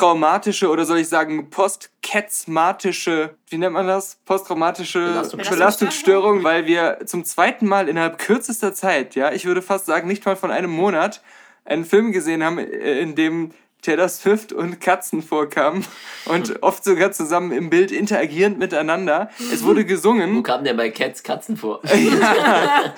[0.00, 4.18] posttraumatische oder soll ich sagen postketzmatische, wie nennt man das?
[4.24, 5.58] Posttraumatische Belastungsstörung.
[5.58, 10.24] Belastungsstörung, weil wir zum zweiten Mal innerhalb kürzester Zeit, ja, ich würde fast sagen, nicht
[10.24, 11.22] mal von einem Monat,
[11.66, 13.50] einen Film gesehen haben, äh, in dem
[13.82, 15.84] Taylor Swift und Katzen vorkamen
[16.26, 19.30] und oft sogar zusammen im Bild interagierend miteinander.
[19.52, 20.36] Es wurde gesungen.
[20.36, 21.80] Wo kamen denn bei Cats Katzen vor?
[21.84, 22.94] ja,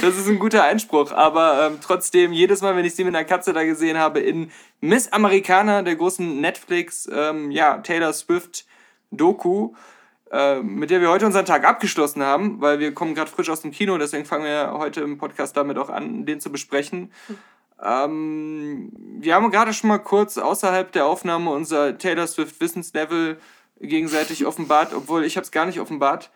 [0.00, 3.24] das ist ein guter Einspruch, aber ähm, trotzdem, jedes Mal, wenn ich sie mit einer
[3.24, 8.66] Katze da gesehen habe, in Miss Americana, der großen Netflix, ähm, ja, Taylor Swift
[9.10, 9.74] Doku,
[10.30, 13.62] äh, mit der wir heute unseren Tag abgeschlossen haben, weil wir kommen gerade frisch aus
[13.62, 17.12] dem Kino, deswegen fangen wir heute im Podcast damit auch an, den zu besprechen.
[17.82, 18.90] Ähm,
[19.20, 23.38] wir haben gerade schon mal kurz außerhalb der Aufnahme unser Taylor Swift Wissenslevel
[23.80, 26.30] gegenseitig offenbart, obwohl ich habe es gar nicht offenbart.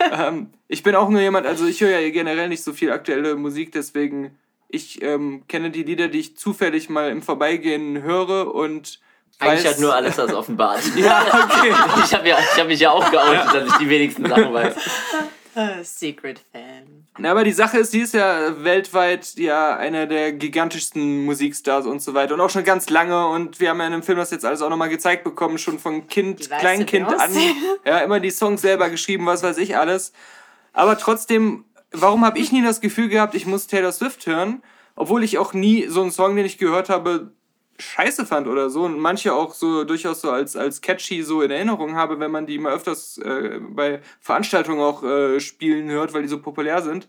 [0.12, 3.34] ähm, ich bin auch nur jemand, also ich höre ja generell nicht so viel aktuelle
[3.34, 4.38] Musik, deswegen
[4.68, 9.00] ich ähm, kenne die Lieder, die ich zufällig mal im Vorbeigehen höre und
[9.38, 10.80] eigentlich hat nur alles das offenbart.
[10.96, 11.74] ja, okay.
[12.04, 14.74] ich habe ja, hab mich ja auch geoutet, dass ich die wenigsten Sachen weiß.
[15.82, 16.65] Secret Fan.
[17.18, 22.02] Na, aber die Sache ist, sie ist ja weltweit ja einer der gigantischsten Musikstars und
[22.02, 24.30] so weiter und auch schon ganz lange und wir haben ja in dem Film das
[24.30, 27.30] jetzt alles auch nochmal gezeigt bekommen, schon von Kind, Kleinkind an.
[27.84, 30.12] Ja, immer die Songs selber geschrieben, was weiß ich alles.
[30.72, 34.62] Aber trotzdem, warum habe ich nie das Gefühl gehabt, ich muss Taylor Swift hören,
[34.94, 37.32] obwohl ich auch nie so einen Song, den ich gehört habe,
[37.78, 41.50] scheiße fand oder so und manche auch so durchaus so als, als catchy so in
[41.50, 46.22] Erinnerung habe, wenn man die mal öfters äh, bei Veranstaltungen auch äh, spielen hört, weil
[46.22, 47.08] die so populär sind.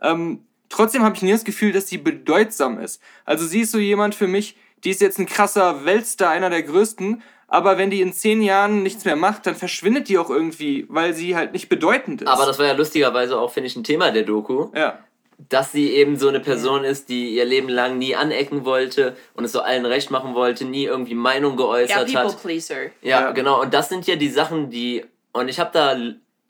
[0.00, 3.00] Ähm, trotzdem habe ich nie das Gefühl, dass sie bedeutsam ist.
[3.24, 6.62] Also sie ist so jemand für mich, die ist jetzt ein krasser Weltstar, einer der
[6.62, 10.86] größten, aber wenn die in zehn Jahren nichts mehr macht, dann verschwindet die auch irgendwie,
[10.88, 12.28] weil sie halt nicht bedeutend ist.
[12.28, 14.70] Aber das war ja lustigerweise auch, finde ich, ein Thema der Doku.
[14.74, 15.00] Ja
[15.48, 19.44] dass sie eben so eine Person ist, die ihr Leben lang nie anecken wollte und
[19.44, 22.42] es so allen recht machen wollte, nie irgendwie Meinung geäußert ja, hat.
[22.42, 22.84] Pleaser.
[23.00, 23.60] Ja, ja, genau.
[23.60, 25.04] Und das sind ja die Sachen, die.
[25.32, 25.96] Und ich habe da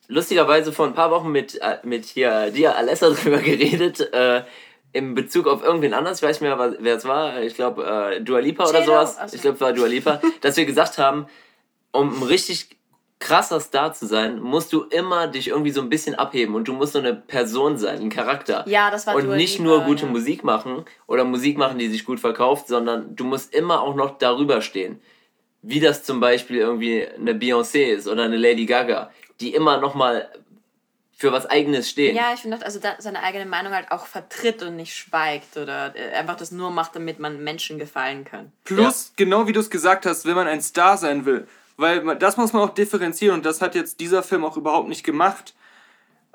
[0.09, 4.43] lustigerweise vor ein paar Wochen mit, äh, mit hier dir, Alessa, drüber geredet, äh,
[4.93, 8.21] in Bezug auf irgendwen anders, ich weiß nicht mehr, wer es war, ich glaube äh,
[8.21, 11.27] Dua Lipa oder sowas, ich glaube es war Dua Lipa, dass wir gesagt haben,
[11.93, 12.77] um richtig
[13.23, 16.73] krasser Star zu sein, musst du immer dich irgendwie so ein bisschen abheben und du
[16.73, 18.65] musst so eine Person sein, ein Charakter.
[18.67, 20.11] Ja, das war Und Dua nicht Lipa, nur gute ja.
[20.11, 24.19] Musik machen oder Musik machen, die sich gut verkauft, sondern du musst immer auch noch
[24.19, 25.01] darüber stehen.
[25.63, 29.95] Wie das zum Beispiel irgendwie eine Beyoncé ist oder eine Lady Gaga, die immer noch
[29.95, 30.29] mal
[31.13, 32.17] für was Eigenes stehen.
[32.17, 35.95] Ja, ich finde, also da seine eigene Meinung halt auch vertritt und nicht schweigt oder
[35.95, 38.51] äh, einfach das nur macht, damit man Menschen gefallen kann.
[38.65, 39.25] Plus, ja.
[39.25, 41.47] genau wie du es gesagt hast, wenn man ein Star sein will,
[41.83, 45.05] weil das muss man auch differenzieren und das hat jetzt dieser Film auch überhaupt nicht
[45.05, 45.55] gemacht.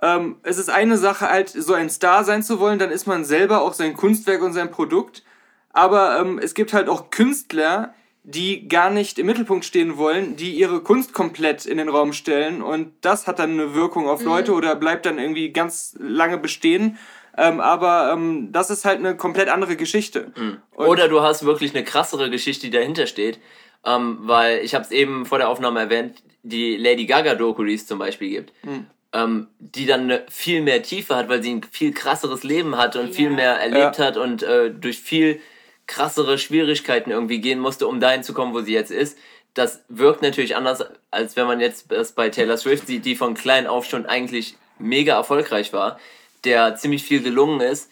[0.01, 3.25] Ähm, es ist eine Sache, halt so ein Star sein zu wollen, dann ist man
[3.25, 5.23] selber auch sein Kunstwerk und sein Produkt.
[5.71, 7.93] Aber ähm, es gibt halt auch Künstler,
[8.23, 12.61] die gar nicht im Mittelpunkt stehen wollen, die ihre Kunst komplett in den Raum stellen
[12.61, 14.27] und das hat dann eine Wirkung auf mhm.
[14.27, 16.97] Leute oder bleibt dann irgendwie ganz lange bestehen.
[17.37, 20.31] Ähm, aber ähm, das ist halt eine komplett andere Geschichte.
[20.35, 20.57] Mhm.
[20.75, 23.39] Oder du hast wirklich eine krassere Geschichte, die dahinter steht
[23.85, 27.73] ähm, weil ich habe es eben vor der Aufnahme erwähnt, die Lady Gaga Doku, die
[27.73, 28.87] es zum Beispiel gibt, mhm.
[29.13, 33.07] ähm, die dann viel mehr Tiefe hat, weil sie ein viel krasseres Leben hat und
[33.07, 33.13] ja.
[33.13, 34.05] viel mehr erlebt ja.
[34.05, 35.39] hat und äh, durch viel
[35.87, 39.17] krassere Schwierigkeiten irgendwie gehen musste, um dahin zu kommen, wo sie jetzt ist.
[39.53, 43.33] Das wirkt natürlich anders, als wenn man jetzt das bei Taylor Swift sieht, die von
[43.33, 45.99] klein auf schon eigentlich mega erfolgreich war,
[46.43, 47.89] der ziemlich viel gelungen ist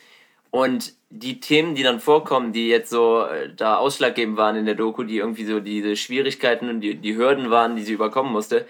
[0.52, 4.76] und die Themen, die dann vorkommen, die jetzt so äh, da ausschlaggebend waren in der
[4.76, 8.68] Doku, die irgendwie so diese Schwierigkeiten und die, die Hürden waren, die sie überkommen musste,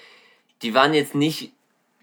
[0.62, 1.52] die waren jetzt nicht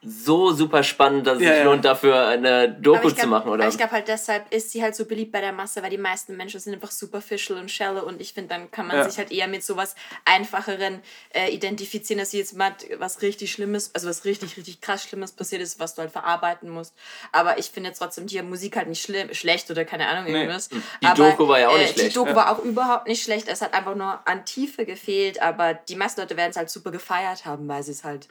[0.04, 3.68] so super spannend, dass es ja, sich lohnt, dafür eine Doku glaub, zu machen, oder?
[3.68, 6.36] Ich glaube halt deshalb ist sie halt so beliebt bei der Masse, weil die meisten
[6.36, 9.08] Menschen sind einfach superficial und shallow und ich finde, dann kann man ja.
[9.08, 9.94] sich halt eher mit sowas
[10.24, 11.00] Einfacheren
[11.34, 15.30] äh, identifizieren, dass sie jetzt mal was richtig Schlimmes, also was richtig, richtig krass Schlimmes
[15.30, 16.94] passiert ist, was du halt verarbeiten musst.
[17.30, 20.68] Aber ich finde trotzdem die Musik halt nicht schlimm, schlecht oder keine Ahnung irgendwas.
[20.72, 20.80] Nee.
[21.02, 22.10] Die aber, Doku war ja auch nicht äh, schlecht.
[22.10, 22.36] Die Doku ja.
[22.36, 23.46] war auch überhaupt nicht schlecht.
[23.46, 26.90] Es hat einfach nur an Tiefe gefehlt, aber die meisten Leute werden es halt super
[26.90, 28.26] gefeiert haben, weil sie es halt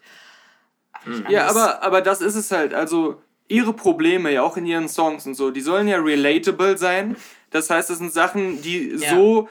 [1.29, 2.73] ja, aber, aber das ist es halt.
[2.73, 7.17] Also ihre Probleme, ja auch in ihren Songs und so, die sollen ja relatable sein.
[7.49, 9.13] Das heißt, das sind Sachen, die ja.
[9.15, 9.49] so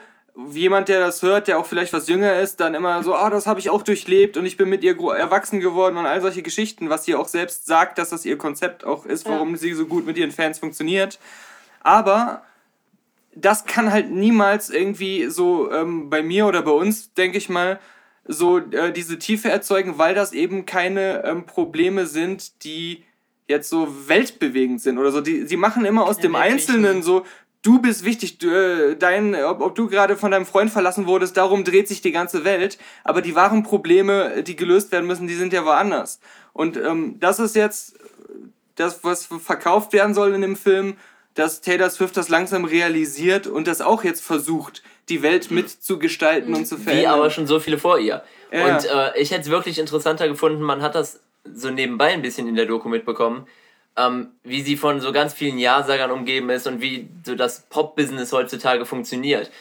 [0.51, 3.47] jemand, der das hört, der auch vielleicht was jünger ist, dann immer so, ah, das
[3.47, 6.89] habe ich auch durchlebt und ich bin mit ihr erwachsen geworden und all solche Geschichten,
[6.89, 9.57] was sie auch selbst sagt, dass das ihr Konzept auch ist, warum ja.
[9.57, 11.19] sie so gut mit ihren Fans funktioniert.
[11.81, 12.43] Aber
[13.35, 17.79] das kann halt niemals irgendwie so ähm, bei mir oder bei uns, denke ich mal,
[18.25, 23.03] so äh, diese Tiefe erzeugen, weil das eben keine ähm, Probleme sind, die
[23.47, 25.21] jetzt so weltbewegend sind oder so.
[25.21, 27.25] Die, sie machen immer aus ja, dem Einzelnen so
[27.61, 31.37] du bist wichtig, du, äh, dein, ob, ob du gerade von deinem Freund verlassen wurdest,
[31.37, 32.77] darum dreht sich die ganze Welt.
[33.03, 36.19] Aber die wahren Probleme, die gelöst werden müssen, die sind ja woanders.
[36.53, 37.97] Und ähm, das ist jetzt
[38.75, 40.95] das, was verkauft werden soll in dem Film,
[41.33, 46.65] dass Taylor Swift das langsam realisiert und das auch jetzt versucht, die Welt mitzugestalten und
[46.65, 47.03] zu verändern.
[47.03, 48.23] Wie aber schon so viele vor ihr.
[48.51, 48.77] Ja.
[48.77, 51.21] Und äh, ich hätte es wirklich interessanter gefunden, man hat das
[51.53, 53.47] so nebenbei ein bisschen in der Doku mitbekommen,
[53.97, 58.31] ähm, wie sie von so ganz vielen Ja-Sagern umgeben ist und wie so das Pop-Business
[58.31, 59.51] heutzutage funktioniert.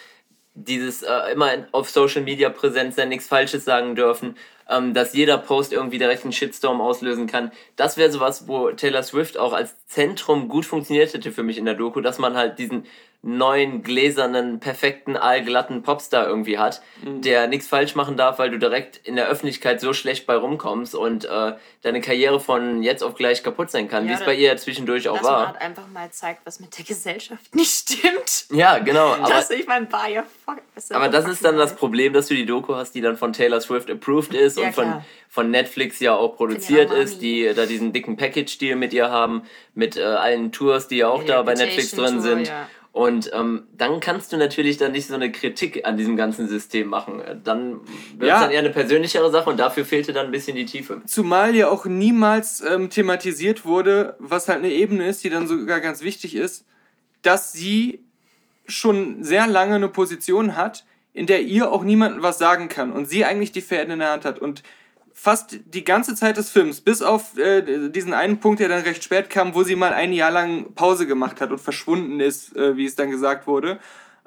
[0.55, 4.37] Dieses äh, immer auf Social Media präsent sein, nichts Falsches sagen dürfen,
[4.70, 7.50] ähm, dass jeder Post irgendwie direkt einen Shitstorm auslösen kann.
[7.76, 11.64] Das wäre sowas, wo Taylor Swift auch als Zentrum gut funktioniert hätte für mich in
[11.64, 12.87] der Doku, dass man halt diesen
[13.22, 17.20] neuen, gläsernen, perfekten, allglatten Popstar irgendwie hat, mhm.
[17.20, 20.94] der nichts falsch machen darf, weil du direkt in der Öffentlichkeit so schlecht bei rumkommst
[20.94, 21.52] und äh,
[21.82, 25.11] deine Karriere von jetzt auf gleich kaputt sein kann, ja, wie es bei ihr zwischendurch
[25.11, 25.44] auch war.
[25.44, 28.46] Dass man einfach mal zeigt, was mit der Gesellschaft nicht stimmt.
[28.52, 29.12] Ja, genau.
[29.20, 32.34] Aber, das, ich mein, war ja fuck, aber das ist dann das Problem, dass du
[32.34, 36.00] die Doku hast, die dann von Taylor Swift approved ist ja, und von, von Netflix
[36.00, 39.43] ja auch produziert ist, die da diesen dicken Package-Deal mit ihr haben,
[39.75, 42.49] mit äh, allen Tours, die ja auch da bei Netflix drin Tour, sind.
[42.49, 42.67] Ja.
[42.92, 46.88] Und ähm, dann kannst du natürlich dann nicht so eine Kritik an diesem ganzen System
[46.88, 47.22] machen.
[47.44, 48.40] Dann wird es ja.
[48.40, 51.00] dann eher eine persönlichere Sache und dafür fehlte dann ein bisschen die Tiefe.
[51.06, 55.81] Zumal ja auch niemals ähm, thematisiert wurde, was halt eine Ebene ist, die dann sogar
[55.81, 56.64] ganz wichtig ist,
[57.22, 58.00] dass sie
[58.66, 63.06] schon sehr lange eine Position hat, in der ihr auch niemand was sagen kann und
[63.06, 64.40] sie eigentlich die Fäden in der Hand hat.
[64.40, 64.62] Und
[65.20, 69.05] fast die ganze Zeit des Films, bis auf äh, diesen einen Punkt, der dann recht
[69.05, 72.75] spät kam, wo sie mal ein Jahr lang Pause gemacht hat und verschwunden ist, äh,
[72.78, 73.78] wie es dann gesagt wurde,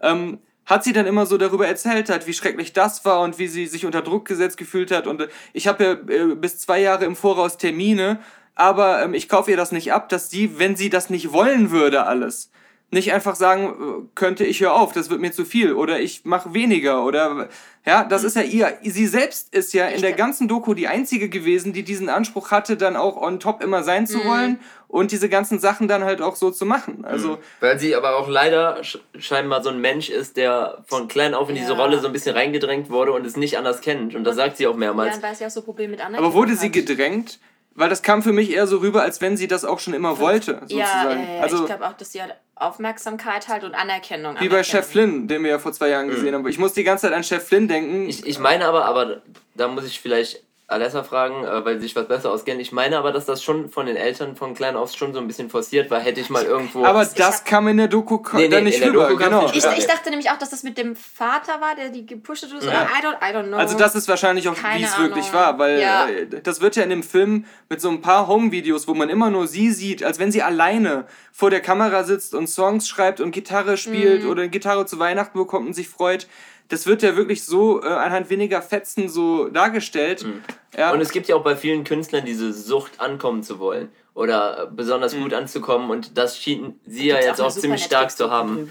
[0.04, 0.38] ähm,
[0.68, 3.66] hat sie dann immer so darüber erzählt hat, wie schrecklich das war und wie sie
[3.66, 5.08] sich unter Druck gesetzt gefühlt hat.
[5.08, 8.20] Und äh, ich habe ja äh, bis zwei Jahre im Voraus Termine,
[8.54, 11.72] aber ähm, ich kaufe ihr das nicht ab, dass sie, wenn sie das nicht wollen
[11.72, 12.52] würde, alles,
[12.94, 16.24] nicht einfach sagen äh, könnte, ich höre auf, das wird mir zu viel oder ich
[16.24, 17.50] mache weniger oder
[17.86, 18.28] ja, das mhm.
[18.28, 21.84] ist ja ihr, sie selbst ist ja in der ganzen Doku die einzige gewesen, die
[21.84, 24.26] diesen Anspruch hatte, dann auch on top immer sein zu mhm.
[24.26, 27.04] wollen und diese ganzen Sachen dann halt auch so zu machen.
[27.04, 27.38] Also mhm.
[27.60, 28.82] weil sie aber auch leider
[29.18, 32.36] scheinbar so ein Mensch ist, der von klein auf in diese Rolle so ein bisschen
[32.36, 35.18] reingedrängt wurde und es nicht anders kennt und das sagt sie auch mehrmals.
[35.18, 36.24] Ja, weil sie auch so Probleme mit anderen.
[36.24, 37.40] Aber wurde sie gedrängt?
[37.76, 40.20] Weil das kam für mich eher so rüber, als wenn sie das auch schon immer
[40.20, 41.22] wollte, sozusagen.
[41.22, 41.42] Ja, ja, ja.
[41.42, 44.36] Also, ich glaube auch, dass sie halt Aufmerksamkeit halt und Anerkennung.
[44.40, 46.36] Wie bei Chef Flynn, den wir ja vor zwei Jahren gesehen mhm.
[46.36, 46.48] haben.
[46.48, 48.08] Ich muss die ganze Zeit an Chef Flynn denken.
[48.08, 49.22] Ich, ich meine aber, aber
[49.56, 50.44] da muss ich vielleicht
[50.74, 52.60] Alessa fragen, äh, weil sie sich was besser auskennen.
[52.60, 55.28] Ich meine aber, dass das schon von den Eltern von klein auf schon so ein
[55.28, 56.00] bisschen forciert war.
[56.00, 56.84] Hätte ich mal irgendwo.
[56.86, 59.16] Aber das kam in der Doku nee, nee, nicht rüber.
[59.16, 59.48] Genau.
[59.48, 62.64] Ich, ich, dachte nämlich auch, dass das mit dem Vater war, der die gepusht hat.
[62.64, 62.84] Ja.
[62.84, 63.58] I, don't, I don't know.
[63.58, 66.08] Also das ist wahrscheinlich auch, wie es wirklich war, weil ja.
[66.08, 69.30] Äh, das wird ja in dem Film mit so ein paar Home-Videos, wo man immer
[69.30, 73.32] nur sie sieht, als wenn sie alleine vor der Kamera sitzt und Songs schreibt und
[73.32, 74.30] Gitarre spielt mhm.
[74.30, 76.28] oder eine Gitarre zu Weihnachten bekommt und sich freut
[76.70, 80.24] das wird ja wirklich so äh, anhand weniger Fetzen so dargestellt.
[80.24, 80.42] Mhm.
[80.78, 80.92] Ja.
[80.92, 85.16] Und es gibt ja auch bei vielen Künstlern diese Sucht, ankommen zu wollen oder besonders
[85.16, 85.24] mhm.
[85.24, 88.70] gut anzukommen und das schien sie ja jetzt auch, auch ziemlich stark zu haben.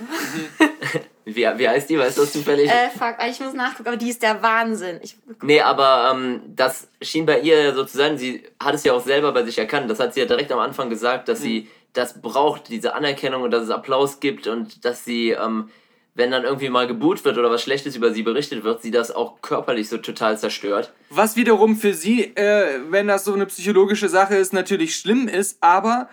[1.25, 1.99] wie, wie heißt die?
[1.99, 2.71] Weißt du das zufällig?
[2.71, 5.01] Äh, fuck, ich muss nachgucken, aber die ist der Wahnsinn.
[5.03, 8.19] Ich, nee, aber ähm, das schien bei ihr so zu sein.
[8.19, 9.91] Sie hat es ja auch selber bei sich erkannt.
[9.91, 11.45] Das hat sie ja direkt am Anfang gesagt, dass mhm.
[11.45, 15.71] sie das braucht, diese Anerkennung und dass es Applaus gibt und dass sie ähm,
[16.15, 19.11] wenn dann irgendwie mal geboot wird oder was Schlechtes über sie berichtet wird, sie das
[19.11, 20.93] auch körperlich so total zerstört.
[21.09, 25.57] Was wiederum für sie, äh, wenn das so eine psychologische Sache ist, natürlich schlimm ist,
[25.61, 26.09] aber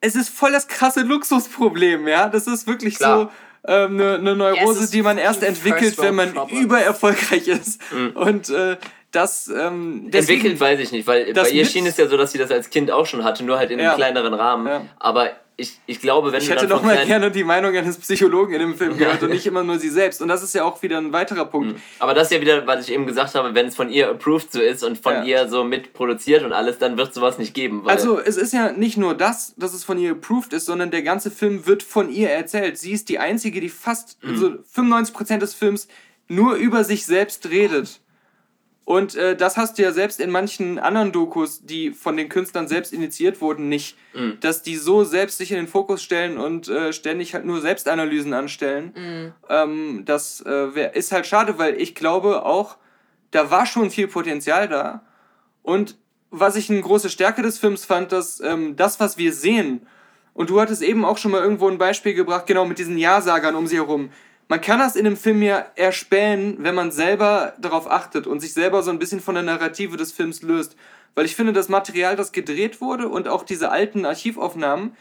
[0.00, 2.28] es ist voll das krasse Luxusproblem, ja.
[2.28, 3.30] Das ist wirklich Klar.
[3.64, 7.80] so ähm, eine, eine Neurose, ja, die man erst entwickelt, wenn man übererfolgreich ist.
[7.92, 8.10] Mhm.
[8.16, 8.78] Und äh,
[9.12, 12.38] das ähm, entwickelt weiß ich nicht, weil bei ihr schien es ja so, dass sie
[12.38, 14.66] das als Kind auch schon hatte, nur halt in einem kleineren Rahmen.
[14.66, 14.82] Ja.
[14.98, 18.60] Aber ich, ich glaube, wenn ich hätte noch mal gerne die Meinung eines Psychologen in
[18.60, 20.22] dem Film gehört und nicht immer nur sie selbst.
[20.22, 21.76] Und das ist ja auch wieder ein weiterer Punkt.
[21.76, 21.82] Mhm.
[21.98, 24.50] Aber das ist ja wieder, was ich eben gesagt habe, wenn es von ihr approved
[24.52, 25.24] so ist und von ja.
[25.24, 27.82] ihr so mitproduziert und alles, dann wird sowas nicht geben.
[27.86, 31.02] also es ist ja nicht nur das, dass es von ihr approved ist, sondern der
[31.02, 32.78] ganze Film wird von ihr erzählt.
[32.78, 34.30] Sie ist die einzige, die fast mhm.
[34.30, 35.88] also 95% des Films
[36.28, 38.00] nur über sich selbst redet.
[38.84, 42.66] Und äh, das hast du ja selbst in manchen anderen Dokus, die von den Künstlern
[42.66, 43.96] selbst initiiert wurden, nicht.
[44.14, 44.38] Mhm.
[44.40, 48.32] Dass die so selbst sich in den Fokus stellen und äh, ständig halt nur Selbstanalysen
[48.32, 48.92] anstellen.
[48.96, 49.32] Mhm.
[49.48, 52.78] Ähm, das äh, ist halt schade, weil ich glaube auch,
[53.30, 55.02] da war schon viel Potenzial da.
[55.62, 55.96] Und
[56.30, 59.86] was ich eine große Stärke des Films fand, dass ähm, das, was wir sehen,
[60.32, 63.54] und du hattest eben auch schon mal irgendwo ein Beispiel gebracht, genau mit diesen Ja-Sagern
[63.54, 64.10] um sie herum
[64.50, 68.52] man kann das in einem Film ja erspähen, wenn man selber darauf achtet und sich
[68.52, 70.74] selber so ein bisschen von der Narrative des Films löst.
[71.14, 74.96] Weil ich finde, das Material, das gedreht wurde und auch diese alten Archivaufnahmen,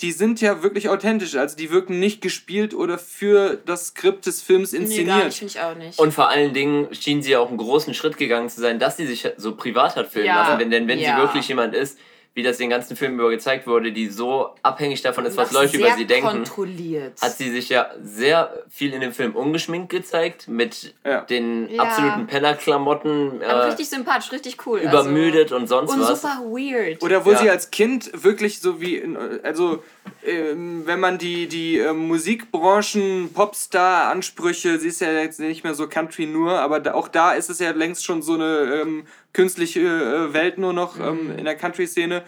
[0.00, 1.36] die sind ja wirklich authentisch.
[1.36, 5.06] Also die wirken nicht gespielt oder für das Skript des Films inszeniert.
[5.06, 5.98] Nee, gar nicht, ich auch nicht.
[5.98, 8.96] Und vor allen Dingen schien sie ja auch einen großen Schritt gegangen zu sein, dass
[8.96, 10.40] sie sich so privat hat filmen ja.
[10.40, 10.58] lassen.
[10.58, 11.16] Denn, denn wenn ja.
[11.16, 11.98] sie wirklich jemand ist,
[12.36, 15.78] wie das den ganzen Film über gezeigt wurde, die so abhängig davon ist, was Leute
[15.78, 17.18] über sie denken, kontrolliert.
[17.22, 21.22] hat sie sich ja sehr viel in dem Film ungeschminkt gezeigt, mit ja.
[21.22, 21.82] den ja.
[21.82, 23.40] absoluten Pennerklamotten.
[23.40, 24.80] Äh, richtig sympathisch, richtig cool.
[24.80, 25.56] Übermüdet also.
[25.56, 26.10] und sonst und was.
[26.10, 27.02] Und super weird.
[27.02, 27.38] Oder wo ja.
[27.38, 29.02] sie als Kind wirklich so wie,
[29.42, 29.82] also
[30.22, 35.88] ähm, wenn man die, die äh, Musikbranchen, Popstar-Ansprüche, sie ist ja jetzt nicht mehr so
[35.88, 39.80] Country nur, aber da, auch da ist es ja längst schon so eine ähm, künstliche
[39.80, 41.38] äh, Welt nur noch ähm, mhm.
[41.38, 42.22] in der Country-Szene.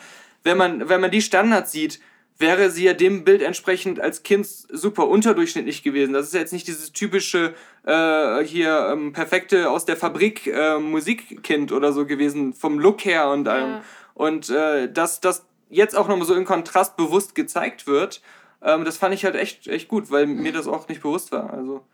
[0.44, 2.00] Wenn man, wenn man die Standards sieht,
[2.38, 6.12] wäre sie ja dem Bild entsprechend als Kind super unterdurchschnittlich gewesen.
[6.12, 11.72] Das ist jetzt nicht dieses typische äh, hier ähm, perfekte aus der Fabrik äh, Musikkind
[11.72, 13.70] oder so gewesen, vom Look her und allem.
[13.70, 13.82] Ja.
[14.12, 18.20] Und äh, dass das jetzt auch nochmal so im Kontrast bewusst gezeigt wird,
[18.62, 21.54] ähm, das fand ich halt echt, echt gut, weil mir das auch nicht bewusst war.
[21.54, 21.84] Also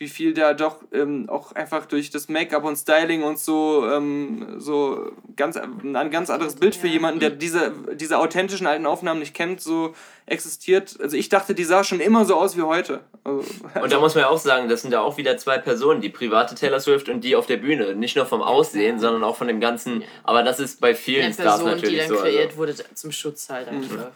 [0.00, 4.54] wie viel da doch ähm, auch einfach durch das Make-up und Styling und so ähm,
[4.56, 9.34] so ganz ein ganz anderes Bild für jemanden, der diese, diese authentischen alten Aufnahmen nicht
[9.34, 10.96] kennt, so existiert.
[11.02, 13.00] Also ich dachte, die sah schon immer so aus wie heute.
[13.24, 13.44] Also,
[13.82, 16.08] und da muss man ja auch sagen, das sind ja auch wieder zwei Personen, die
[16.08, 17.94] private Taylor Swift und die auf der Bühne.
[17.94, 19.00] Nicht nur vom Aussehen, ja.
[19.02, 20.02] sondern auch von dem ganzen.
[20.24, 22.22] Aber das ist bei vielen Eine Stars Person, natürlich die dann so.
[22.22, 22.56] kreiert also.
[22.56, 23.96] wurde zum Schutz halt einfach.
[23.96, 24.06] Mhm.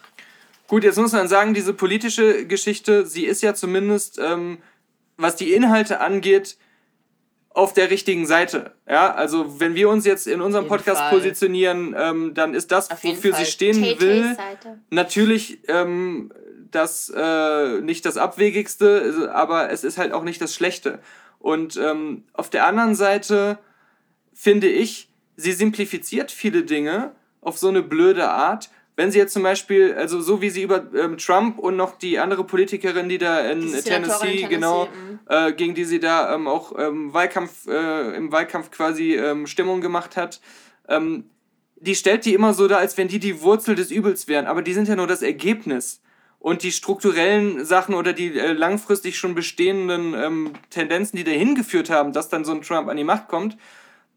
[0.67, 4.59] Gut, jetzt muss man sagen, diese politische Geschichte, sie ist ja zumindest ähm,
[5.17, 6.57] was die Inhalte angeht,
[7.51, 8.73] auf der richtigen Seite.
[8.89, 11.11] Ja, also wenn wir uns jetzt in unserem Podcast Fall.
[11.11, 13.45] positionieren, ähm, dann ist das, wofür Fall.
[13.45, 14.37] sie stehen Tay will,
[14.91, 16.33] natürlich ähm,
[16.73, 20.99] das äh, nicht das Abwegigste, aber es ist halt auch nicht das Schlechte.
[21.39, 23.59] Und ähm, auf der anderen Seite
[24.33, 29.43] finde ich, sie simplifiziert viele Dinge auf so eine blöde Art, wenn sie jetzt zum
[29.43, 33.41] Beispiel, also so wie sie über ähm, Trump und noch die andere Politikerin, die da
[33.41, 35.19] in Tennessee, Tennessee, genau, mhm.
[35.29, 39.81] äh, gegen die sie da ähm, auch ähm, Wahlkampf, äh, im Wahlkampf quasi ähm, Stimmung
[39.81, 40.41] gemacht hat,
[40.89, 41.31] ähm,
[41.77, 44.63] die stellt die immer so da, als wenn die die Wurzel des Übels wären, aber
[44.63, 46.01] die sind ja nur das Ergebnis.
[46.39, 51.89] Und die strukturellen Sachen oder die äh, langfristig schon bestehenden ähm, Tendenzen, die dahin geführt
[51.89, 53.57] haben, dass dann so ein Trump an die Macht kommt,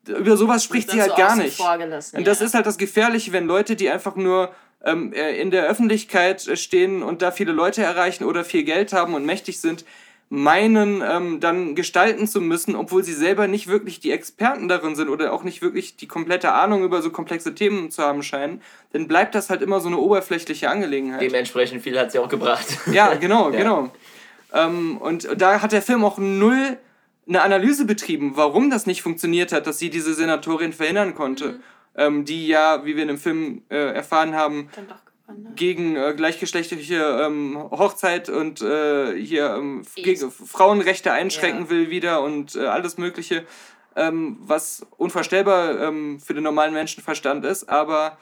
[0.09, 1.59] über sowas spricht sie halt so gar nicht.
[1.59, 2.45] Und das ja.
[2.45, 4.51] ist halt das Gefährliche, wenn Leute, die einfach nur
[4.83, 9.13] ähm, äh, in der Öffentlichkeit stehen und da viele Leute erreichen oder viel Geld haben
[9.13, 9.85] und mächtig sind,
[10.29, 15.07] meinen, ähm, dann gestalten zu müssen, obwohl sie selber nicht wirklich die Experten darin sind
[15.07, 19.07] oder auch nicht wirklich die komplette Ahnung über so komplexe Themen zu haben scheinen, dann
[19.07, 21.21] bleibt das halt immer so eine oberflächliche Angelegenheit.
[21.21, 22.67] Dementsprechend viel hat sie auch gebracht.
[22.91, 23.57] Ja, genau, ja.
[23.57, 23.91] genau.
[24.53, 26.77] Ähm, und da hat der Film auch null
[27.27, 31.53] eine Analyse betrieben, warum das nicht funktioniert hat, dass sie diese Senatorin verhindern konnte.
[31.53, 31.63] Mhm
[31.97, 34.69] ähm, die ja, wie wir in dem Film äh, erfahren haben,
[35.55, 41.69] gegen äh, gleichgeschlechtliche ähm, Hochzeit und äh, hier ähm, gegen Frauenrechte einschränken ja.
[41.69, 43.45] will wieder und äh, alles Mögliche,
[43.95, 47.67] ähm, was unvorstellbar ähm, für den normalen Menschenverstand ist.
[47.67, 48.17] Aber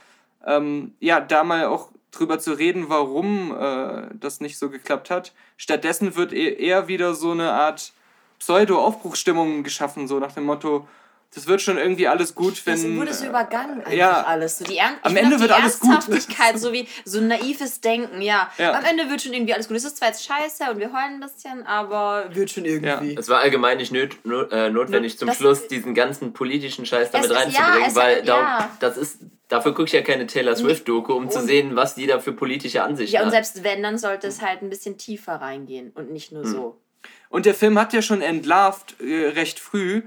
[0.48, 5.34] ähm, ja, da mal auch drüber zu reden, warum äh, das nicht so geklappt hat.
[5.58, 7.94] Stattdessen wird e-, eher wieder so eine Art
[8.40, 10.88] Pseudo-Aufbruchsstimmung geschaffen, so nach dem Motto,
[11.36, 12.82] das wird schon irgendwie alles gut, wenn.
[12.82, 14.58] Das wurde so übergangen einfach ja, alles.
[14.58, 16.02] So die Ern am Ende wird alles gut.
[16.56, 18.50] so wie so ein naives Denken, ja.
[18.58, 18.74] ja.
[18.74, 19.76] Am Ende wird schon irgendwie alles gut.
[19.76, 23.14] Es ist zwar jetzt scheiße und wir heulen ein bisschen, aber wird schon irgendwie.
[23.14, 23.20] Ja.
[23.20, 27.12] Es war allgemein nicht nöt, not, äh, notwendig, zum das Schluss diesen ganzen politischen Scheiß
[27.12, 29.20] damit ist, reinzubringen, ja, weil da, das ist.
[29.48, 32.34] Dafür gucke ich ja keine Taylor Swift-Doku, um und zu sehen, was die da für
[32.34, 33.22] politische Ansichten hat.
[33.22, 36.46] Ja, und selbst wenn, dann sollte es halt ein bisschen tiefer reingehen und nicht nur
[36.46, 36.52] hm.
[36.52, 36.82] so.
[37.30, 40.02] Und der Film hat ja schon entlarvt, äh, recht früh,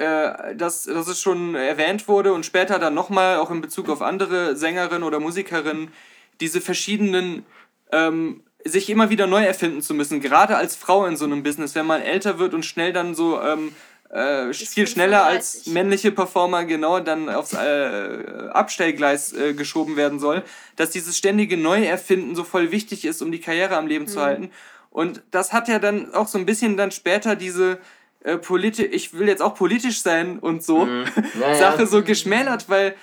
[0.00, 4.00] äh, dass, dass es schon erwähnt wurde und später dann nochmal, auch in Bezug auf
[4.00, 5.92] andere Sängerinnen oder Musikerinnen,
[6.40, 7.44] diese verschiedenen,
[7.92, 11.74] ähm, sich immer wieder neu erfinden zu müssen, gerade als Frau in so einem Business,
[11.74, 13.74] wenn man älter wird und schnell dann so ähm,
[14.08, 20.42] äh, viel schneller als männliche Performer genau dann aufs äh, Abstellgleis äh, geschoben werden soll,
[20.76, 24.08] dass dieses ständige Neuerfinden so voll wichtig ist, um die Karriere am Leben mhm.
[24.08, 24.50] zu halten.
[24.88, 27.78] Und das hat ja dann auch so ein bisschen dann später diese,
[28.22, 31.04] äh, politisch, ich will jetzt auch politisch sein und so, mhm.
[31.40, 31.54] naja.
[31.54, 32.94] Sache so geschmälert, weil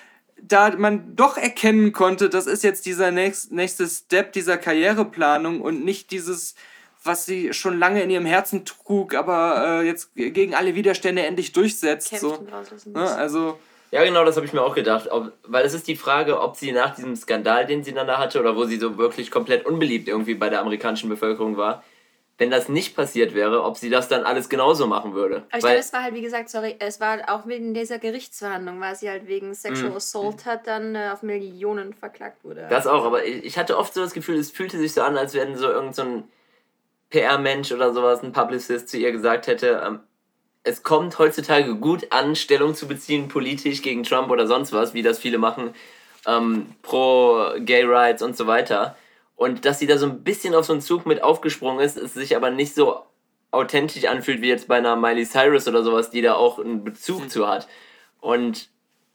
[0.42, 5.84] da man doch erkennen konnte, das ist jetzt dieser nächst, nächste Step dieser Karriereplanung und
[5.84, 6.56] nicht dieses,
[7.04, 11.52] was sie schon lange in ihrem Herzen trug, aber äh, jetzt gegen alle Widerstände endlich
[11.52, 12.20] durchsetzt.
[12.20, 12.46] so.
[12.86, 13.00] Ne?
[13.00, 13.58] Also.
[13.90, 15.10] Ja, genau, das habe ich mir auch gedacht.
[15.10, 18.18] Ob, weil es ist die Frage, ob sie nach diesem Skandal, den sie dann da
[18.18, 21.84] hatte, oder wo sie so wirklich komplett unbeliebt irgendwie bei der amerikanischen Bevölkerung war,
[22.38, 25.38] wenn das nicht passiert wäre, ob sie das dann alles genauso machen würde.
[25.50, 28.79] Aber ich glaube, es war halt, wie gesagt, sorry, es war auch wegen dieser Gerichtsverhandlung,
[28.79, 29.96] weil sie halt wegen Sexual mm.
[29.96, 32.67] Assault hat, dann äh, auf Millionen verklagt wurde.
[32.70, 35.34] Das auch, aber ich hatte oft so das Gefühl, es fühlte sich so an, als
[35.34, 36.24] wenn so irgendein so
[37.10, 40.00] PR-Mensch oder sowas, ein Publicist zu ihr gesagt hätte, ähm,
[40.63, 45.01] es kommt heutzutage gut an, Stellung zu beziehen, politisch gegen Trump oder sonst was, wie
[45.01, 45.74] das viele machen,
[46.27, 48.96] ähm, pro Gay Rights und so weiter.
[49.38, 52.15] Und dass sie da so ein bisschen auf so einen Zug mit aufgesprungen ist, es
[52.15, 53.03] sich aber nicht so
[53.51, 57.24] authentisch anfühlt wie jetzt bei einer Miley Cyrus oder sowas, die da auch einen Bezug
[57.24, 57.29] mhm.
[57.29, 57.67] zu hat.
[58.20, 58.67] Und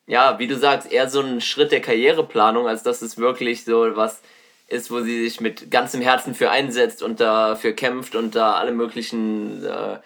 [0.07, 3.97] ja, wie du sagst, eher so ein Schritt der Karriereplanung, als dass es wirklich so
[3.97, 4.23] was
[4.69, 8.73] ist, wo sie sich mit ganzem Herzen für einsetzt und dafür kämpft und da alle
[8.73, 9.99] möglichen äh,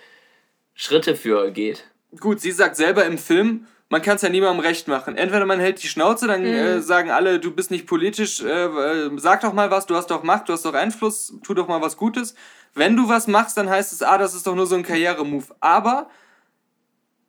[0.75, 1.85] Schritte für geht.
[2.19, 5.17] Gut, sie sagt selber im Film, man kann es ja niemandem recht machen.
[5.17, 6.47] Entweder man hält die Schnauze, dann mhm.
[6.47, 10.11] äh, sagen alle, du bist nicht politisch, äh, äh, sag doch mal was, du hast
[10.11, 12.35] doch Macht, du hast doch Einfluss, tu doch mal was Gutes.
[12.75, 15.55] Wenn du was machst, dann heißt es, ah, das ist doch nur so ein Karrieremove.
[15.61, 16.11] Aber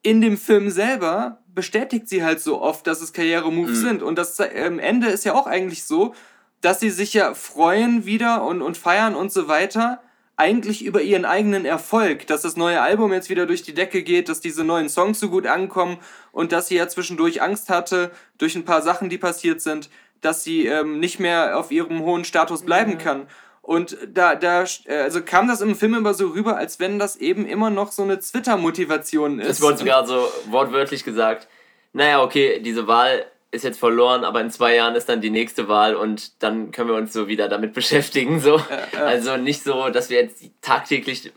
[0.01, 3.83] in dem Film selber bestätigt sie halt so oft, dass es Karrieremoves mhm.
[3.87, 4.03] sind.
[4.03, 6.15] Und das am Ende ist ja auch eigentlich so,
[6.61, 10.01] dass sie sich ja freuen wieder und, und feiern und so weiter
[10.37, 14.29] eigentlich über ihren eigenen Erfolg, dass das neue Album jetzt wieder durch die Decke geht,
[14.29, 15.97] dass diese neuen Songs so gut ankommen
[16.31, 19.89] und dass sie ja zwischendurch Angst hatte durch ein paar Sachen, die passiert sind,
[20.21, 22.97] dass sie ähm, nicht mehr auf ihrem hohen Status bleiben ja.
[22.97, 23.27] kann.
[23.63, 27.17] Und da, da, äh, also kam das im Film immer so rüber, als wenn das
[27.17, 29.49] eben immer noch so eine Twitter-Motivation ist.
[29.49, 31.47] Es wurde sogar so wortwörtlich gesagt,
[31.93, 33.25] naja, okay, diese Wahl
[33.57, 36.89] ist jetzt verloren, aber in zwei Jahren ist dann die nächste Wahl und dann können
[36.89, 38.39] wir uns so wieder damit beschäftigen.
[38.39, 38.57] So.
[38.57, 39.05] Ja, ja.
[39.05, 41.33] Also nicht so, dass wir jetzt tagtäglich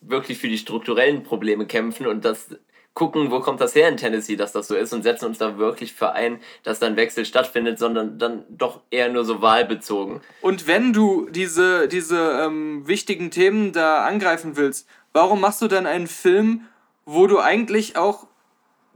[0.00, 2.48] wirklich für die strukturellen Probleme kämpfen und das
[2.94, 5.56] gucken, wo kommt das her in Tennessee, dass das so ist und setzen uns da
[5.56, 10.20] wirklich für ein, dass dann Wechsel stattfindet, sondern dann doch eher nur so wahlbezogen.
[10.40, 15.86] Und wenn du diese, diese ähm, wichtigen Themen da angreifen willst, warum machst du dann
[15.86, 16.62] einen Film,
[17.04, 18.26] wo du eigentlich auch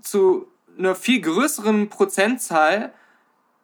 [0.00, 0.49] zu
[0.79, 2.92] einer viel größeren Prozentzahl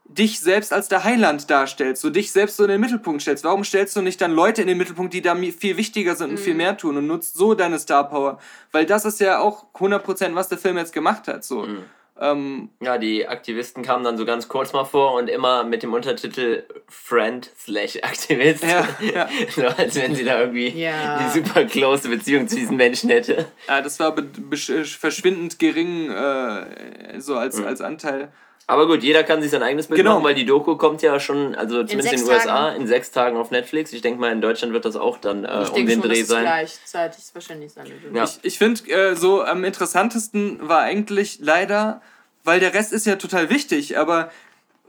[0.04, 3.44] dich selbst als der Heiland darstellst, so dich selbst so in den Mittelpunkt stellst.
[3.44, 6.40] Warum stellst du nicht dann Leute in den Mittelpunkt, die da viel wichtiger sind und
[6.40, 6.44] mhm.
[6.44, 8.38] viel mehr tun und nutzt so deine Star Power?
[8.72, 11.66] Weil das ist ja auch 100% was der Film jetzt gemacht hat, so.
[11.66, 11.84] Mhm.
[12.20, 15.92] Ähm, ja, die Aktivisten kamen dann so ganz kurz mal vor und immer mit dem
[15.92, 18.64] Untertitel Friend slash Aktivist.
[18.64, 19.28] Ja, ja.
[19.50, 21.16] so, als wenn sie da irgendwie ja.
[21.16, 23.46] eine super close Beziehung zu diesen Menschen hätte.
[23.68, 24.16] Ja, das war
[24.52, 27.66] verschwindend gering, äh, so als, mhm.
[27.66, 28.32] als Anteil.
[28.66, 30.14] Aber gut, jeder kann sich sein eigenes Bild genau.
[30.14, 32.80] machen, weil die Doku kommt ja schon, also zumindest in, in den USA, Tagen.
[32.80, 33.92] in sechs Tagen auf Netflix.
[33.94, 36.42] Ich denke mal, in Deutschland wird das auch dann äh, um den schon, Dreh sein.
[36.42, 37.86] Gleichzeitig wahrscheinlich sein.
[38.12, 38.24] Ja.
[38.24, 42.02] Ich, ich finde, äh, so am interessantesten war eigentlich leider,
[42.44, 44.30] weil der Rest ist ja total wichtig, aber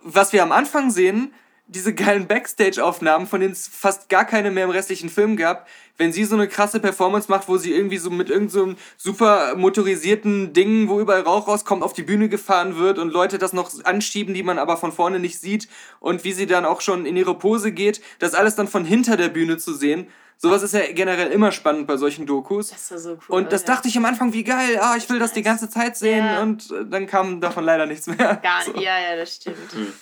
[0.01, 1.33] was wir am Anfang sehen,
[1.69, 6.11] diese geilen Backstage-Aufnahmen, von denen es fast gar keine mehr im restlichen Film gab, wenn
[6.11, 10.53] sie so eine krasse Performance macht, wo sie irgendwie so mit irgendeinem so super motorisierten
[10.53, 14.33] Ding, wo überall Rauch rauskommt, auf die Bühne gefahren wird und Leute das noch anschieben,
[14.33, 15.67] die man aber von vorne nicht sieht
[15.99, 19.15] und wie sie dann auch schon in ihre Pose geht, das alles dann von hinter
[19.15, 20.07] der Bühne zu sehen.
[20.37, 22.69] Sowas ist ja generell immer spannend bei solchen Dokus.
[22.69, 23.35] Das war so cool.
[23.35, 23.67] Und das ja.
[23.67, 26.41] dachte ich am Anfang, wie geil, ah, ich will das die ganze Zeit sehen ja.
[26.41, 28.39] und dann kam davon leider nichts mehr.
[28.41, 28.81] Gar nicht, so.
[28.81, 29.73] ja, ja, das stimmt.
[29.73, 29.93] Hm.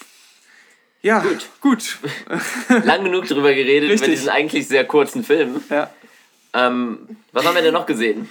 [1.01, 1.49] Ja, gut.
[1.61, 1.97] gut.
[2.83, 4.07] Lang genug drüber geredet Richtig.
[4.07, 5.63] über diesen eigentlich sehr kurzen Film.
[5.69, 5.89] Ja.
[6.53, 8.29] Ähm, was haben wir denn noch gesehen?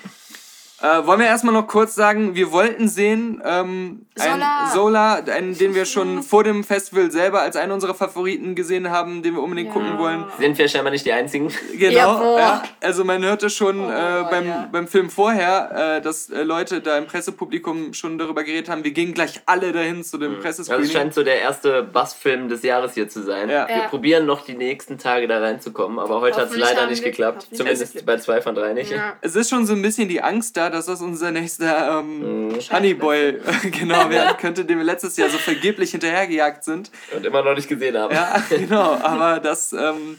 [0.83, 4.71] Äh, wollen wir erstmal noch kurz sagen, wir wollten sehen, ähm, Solar.
[4.73, 9.23] Solar, einen, den wir schon vor dem Festival selber als einen unserer Favoriten gesehen haben,
[9.23, 9.75] den wir unbedingt ja.
[9.75, 10.25] gucken wollen.
[10.39, 11.53] Sind wir scheinbar nicht die Einzigen.
[11.79, 14.69] Genau, ja, also man hörte schon oh, äh, beim, ja.
[14.73, 18.93] beim Film vorher, äh, dass äh, Leute da im Pressepublikum schon darüber geredet haben, wir
[18.93, 20.41] gehen gleich alle dahin zu dem mhm.
[20.41, 20.85] Pressescreening.
[20.85, 23.49] Das scheint so der erste Bassfilm des Jahres hier zu sein.
[23.49, 27.49] Wir probieren noch die nächsten Tage da reinzukommen, aber heute hat es leider nicht geklappt,
[27.53, 28.93] zumindest bei zwei von drei nicht.
[29.21, 32.59] Es ist schon so ein bisschen die Angst da, dass das unser nächster ähm, mhm.
[32.71, 36.91] Honeyboy genau werden könnte, den wir letztes Jahr so vergeblich hinterhergejagt sind.
[37.15, 38.15] Und immer noch nicht gesehen haben.
[38.15, 38.95] Ja, genau.
[38.95, 40.19] Aber das, ähm,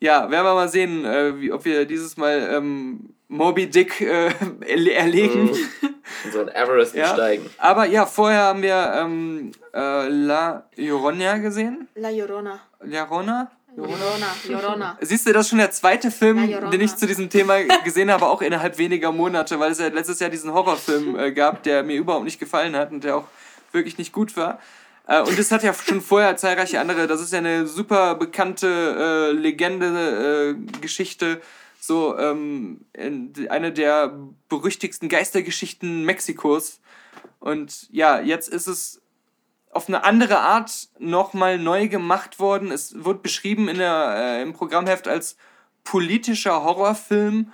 [0.00, 4.30] ja, werden wir mal sehen, äh, wie, ob wir dieses Mal ähm, Moby Dick äh,
[4.66, 5.44] erlegen.
[5.44, 5.94] Mhm.
[6.32, 7.12] So ein Everest ja.
[7.14, 7.48] steigen.
[7.58, 11.88] Aber ja, vorher haben wir ähm, äh, La Llorona gesehen.
[11.94, 12.60] La Llorona.
[12.82, 13.50] Llorona?
[13.80, 14.98] Llorona, Llorona.
[15.00, 18.10] Siehst du, das ist schon der zweite Film, ja, den ich zu diesem Thema gesehen
[18.10, 21.82] habe, auch innerhalb weniger Monate, weil es ja letztes Jahr diesen Horrorfilm äh, gab, der
[21.82, 23.24] mir überhaupt nicht gefallen hat und der auch
[23.72, 24.60] wirklich nicht gut war.
[25.06, 29.30] Äh, und es hat ja schon vorher zahlreiche andere, das ist ja eine super bekannte
[29.30, 31.40] äh, Legende, äh, Geschichte,
[31.80, 32.84] so ähm,
[33.48, 34.14] eine der
[34.48, 36.80] berüchtigsten Geistergeschichten Mexikos.
[37.38, 38.99] Und ja, jetzt ist es
[39.70, 42.72] auf eine andere Art nochmal neu gemacht worden.
[42.72, 45.36] Es wird beschrieben in der, äh, im Programmheft als
[45.84, 47.52] politischer Horrorfilm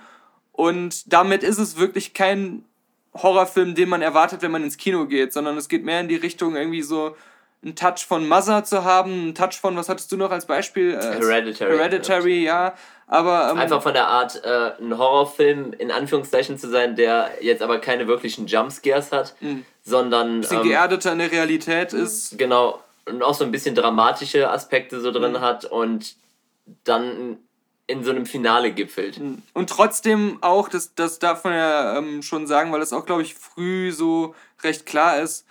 [0.51, 2.65] und damit ist es wirklich kein
[3.13, 6.15] Horrorfilm, den man erwartet, wenn man ins Kino geht, sondern es geht mehr in die
[6.15, 7.15] Richtung irgendwie so
[7.63, 10.93] einen Touch von Mother zu haben, einen Touch von, was hattest du noch als Beispiel?
[10.93, 11.77] Äh, Hereditary.
[11.77, 12.73] Hereditary, ja.
[13.09, 17.61] Aber, ähm, Einfach von der Art, äh, ein Horrorfilm in Anführungszeichen zu sein, der jetzt
[17.61, 19.65] aber keine wirklichen Jumpscares hat, mhm.
[19.81, 20.35] sondern.
[20.35, 22.37] Ein bisschen ähm, geerdeter in der Realität ist.
[22.37, 22.81] Genau.
[23.05, 25.39] Und auch so ein bisschen dramatische Aspekte so drin mhm.
[25.39, 26.15] hat und
[26.83, 27.37] dann
[27.87, 29.19] in so einem Finale gipfelt.
[29.19, 29.41] Mhm.
[29.53, 33.21] Und trotzdem auch, das, das darf man ja ähm, schon sagen, weil das auch, glaube
[33.21, 35.45] ich, früh so recht klar ist,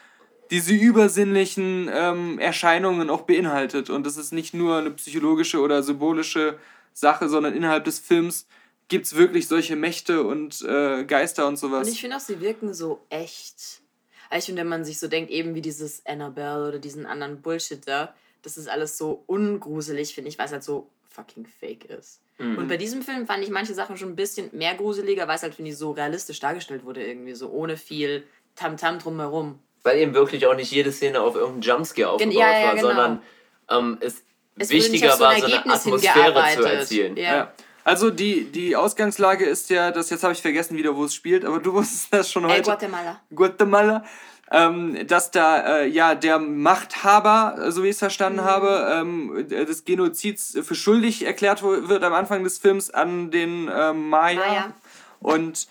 [0.50, 3.88] diese übersinnlichen ähm, Erscheinungen auch beinhaltet.
[3.88, 6.58] Und das ist nicht nur eine psychologische oder symbolische
[6.96, 8.46] Sache, sondern innerhalb des Films
[8.88, 11.86] gibt es wirklich solche Mächte und äh, Geister und sowas.
[11.86, 13.82] Und ich finde auch, sie wirken so echt.
[14.30, 17.42] Also ich finde, wenn man sich so denkt, eben wie dieses Annabelle oder diesen anderen
[17.42, 21.84] Bullshit da, das ist alles so ungruselig, finde ich, weil es halt so fucking fake
[21.86, 22.20] ist.
[22.38, 22.58] Mhm.
[22.58, 25.42] Und bei diesem Film fand ich manche Sachen schon ein bisschen mehr gruseliger, weil es
[25.42, 29.98] halt, finde ich, so realistisch dargestellt wurde, irgendwie so ohne viel Tamtam -Tam drumherum weil
[29.98, 32.88] eben wirklich auch nicht jede Szene auf irgendeinen Jumpscare aufgebaut ja, ja, war, genau.
[32.88, 33.22] sondern
[33.70, 34.24] ähm, es,
[34.58, 37.16] es wichtiger war, so eine Atmosphäre zu erzielen.
[37.16, 37.36] Ja.
[37.36, 37.52] ja.
[37.84, 41.44] Also die, die Ausgangslage ist ja, das jetzt habe ich vergessen wieder, wo es spielt,
[41.44, 42.56] aber du wusstest das schon heute.
[42.56, 43.20] Ey, Guatemala.
[43.32, 44.04] Guatemala.
[44.50, 48.44] Ähm, dass da äh, ja der Machthaber, so wie ich es verstanden mhm.
[48.44, 53.92] habe, ähm, des Genozids für schuldig erklärt wird am Anfang des Films an den äh,
[53.92, 54.38] Maya.
[54.38, 54.74] Maya.
[55.20, 55.68] Und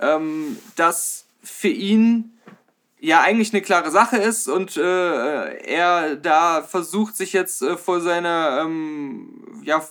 [0.00, 2.33] ähm, dass für ihn
[3.04, 8.00] ja eigentlich eine klare Sache ist und äh, er da versucht sich jetzt äh, vor
[8.00, 9.86] seiner ähm, ja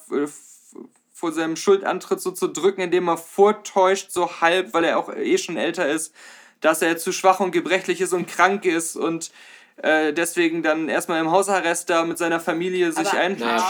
[1.13, 5.37] vor seinem Schuldantritt so zu drücken, indem er vortäuscht so halb, weil er auch eh
[5.37, 6.13] schon älter ist,
[6.59, 9.31] dass er zu schwach und gebrechlich ist und krank ist und
[9.77, 13.07] äh, deswegen dann erstmal im Hausarrest da mit seiner Familie sich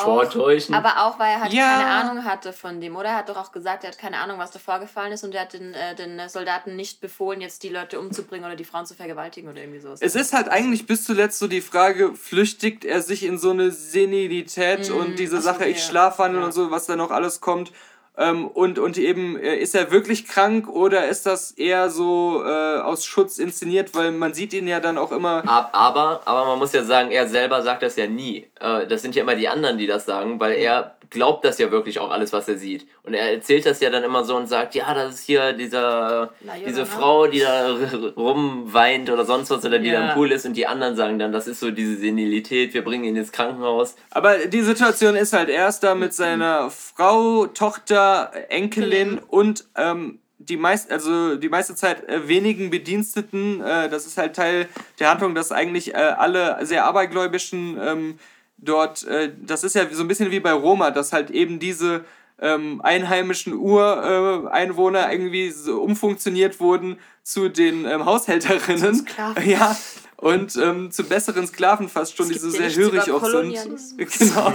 [0.04, 0.76] vortäuschen.
[0.76, 1.63] Aber auch, weil er halt ja.
[1.63, 3.10] keine Ahnung hatte von dem, oder?
[3.10, 5.42] Er hat doch auch gesagt, er hat keine Ahnung, was da vorgefallen ist und er
[5.42, 8.96] hat den, äh, den Soldaten nicht befohlen, jetzt die Leute umzubringen oder die Frauen zu
[8.96, 10.02] vergewaltigen oder irgendwie sowas.
[10.02, 13.72] Es ist halt eigentlich bis zuletzt so die Frage, flüchtigt er sich in so eine
[13.72, 16.46] Senilität mm, und diese Sache, ich schlafwandel ja.
[16.48, 17.72] und so, was da noch alles kommt
[18.17, 22.78] ähm, und, und eben, äh, ist er wirklich krank oder ist das eher so äh,
[22.80, 25.43] aus Schutz inszeniert, weil man sieht ihn ja dann auch immer.
[25.47, 28.47] Aber, aber man muss ja sagen, er selber sagt das ja nie.
[28.60, 31.71] Äh, das sind ja immer die anderen, die das sagen, weil er glaubt das ja
[31.71, 32.88] wirklich auch alles, was er sieht.
[33.04, 36.32] Und er erzählt das ja dann immer so und sagt, ja, das ist hier dieser,
[36.65, 37.76] diese Frau, die da
[38.17, 39.99] rumweint oder sonst was oder die ja.
[39.99, 42.84] da im Pool ist und die anderen sagen dann, das ist so diese Senilität, wir
[42.84, 43.95] bringen ihn ins Krankenhaus.
[44.10, 48.03] Aber die Situation ist halt erst da mit seiner Frau, Tochter,
[48.50, 53.62] Enkelin und ähm, die meist, also die meiste Zeit äh, wenigen Bediensteten.
[53.62, 54.68] Äh, das ist halt Teil
[55.00, 58.20] der Handlung, dass eigentlich äh, alle sehr abergläubischen ähm,
[58.58, 62.06] dort, äh, das ist ja so ein bisschen wie bei Roma, dass halt eben diese
[62.39, 69.08] ähm, einheimischen Ureinwohner äh, irgendwie so umfunktioniert wurden zu den ähm, Haushälterinnen.
[69.46, 69.76] Ja.
[70.23, 73.59] Und ähm, zu besseren Sklaven fast schon, die so sehr hörig auch sind.
[73.97, 74.53] Genau.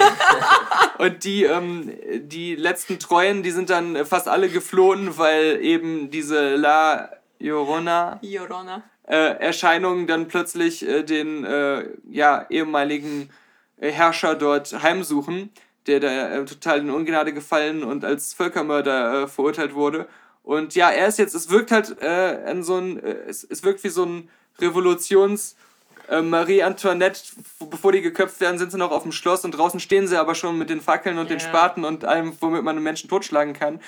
[0.97, 6.57] und die, ähm, die letzten Treuen, die sind dann fast alle geflohen, weil eben diese
[6.57, 8.83] La Llorona, Llorona.
[9.07, 13.29] Äh, Erscheinungen dann plötzlich äh, den äh, ja, ehemaligen
[13.77, 15.51] äh, Herrscher dort heimsuchen,
[15.87, 20.09] der da äh, total in Ungnade gefallen und als Völkermörder äh, verurteilt wurde.
[20.43, 23.91] Und ja, er ist jetzt, es wirkt halt an so ein, es, es wirkt wie
[23.91, 25.55] so ein Revolutions-
[26.09, 27.21] äh, Marie Antoinette,
[27.71, 30.35] bevor die geköpft werden, sind sie noch auf dem Schloss und draußen stehen sie aber
[30.35, 31.37] schon mit den Fackeln und ja.
[31.37, 33.81] den Spaten und allem, womit man einen Menschen totschlagen kann.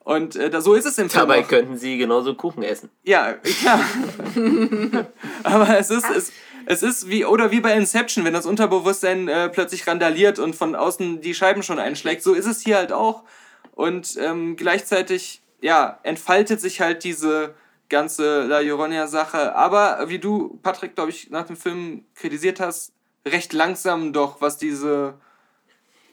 [0.00, 1.20] Und äh, da, so ist es im Film.
[1.20, 1.48] Dabei auch.
[1.48, 2.90] könnten sie genauso Kuchen essen.
[3.04, 3.80] Ja, ja.
[5.44, 6.32] aber es ist, es,
[6.66, 10.74] es ist wie, oder wie bei Inception, wenn das Unterbewusstsein äh, plötzlich randaliert und von
[10.74, 12.22] außen die Scheiben schon einschlägt.
[12.22, 13.22] So ist es hier halt auch.
[13.74, 17.54] Und ähm, gleichzeitig, ja, entfaltet sich halt diese
[17.88, 19.54] ganze La Llorona-Sache.
[19.54, 22.92] Aber wie du, Patrick, glaube ich, nach dem Film kritisiert hast,
[23.26, 25.14] recht langsam doch, was diese.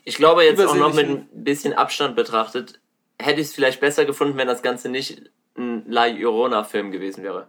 [0.03, 2.79] Ich glaube jetzt auch noch mit ein bisschen Abstand betrachtet,
[3.19, 7.47] hätte ich es vielleicht besser gefunden, wenn das Ganze nicht ein La Llorona-Film gewesen wäre.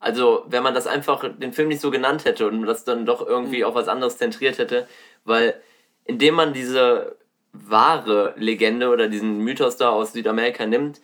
[0.00, 3.26] Also, wenn man das einfach den Film nicht so genannt hätte und das dann doch
[3.26, 3.64] irgendwie mhm.
[3.64, 4.86] auf was anderes zentriert hätte,
[5.24, 5.54] weil
[6.04, 7.16] indem man diese
[7.54, 11.00] wahre Legende oder diesen Mythos da aus Südamerika nimmt,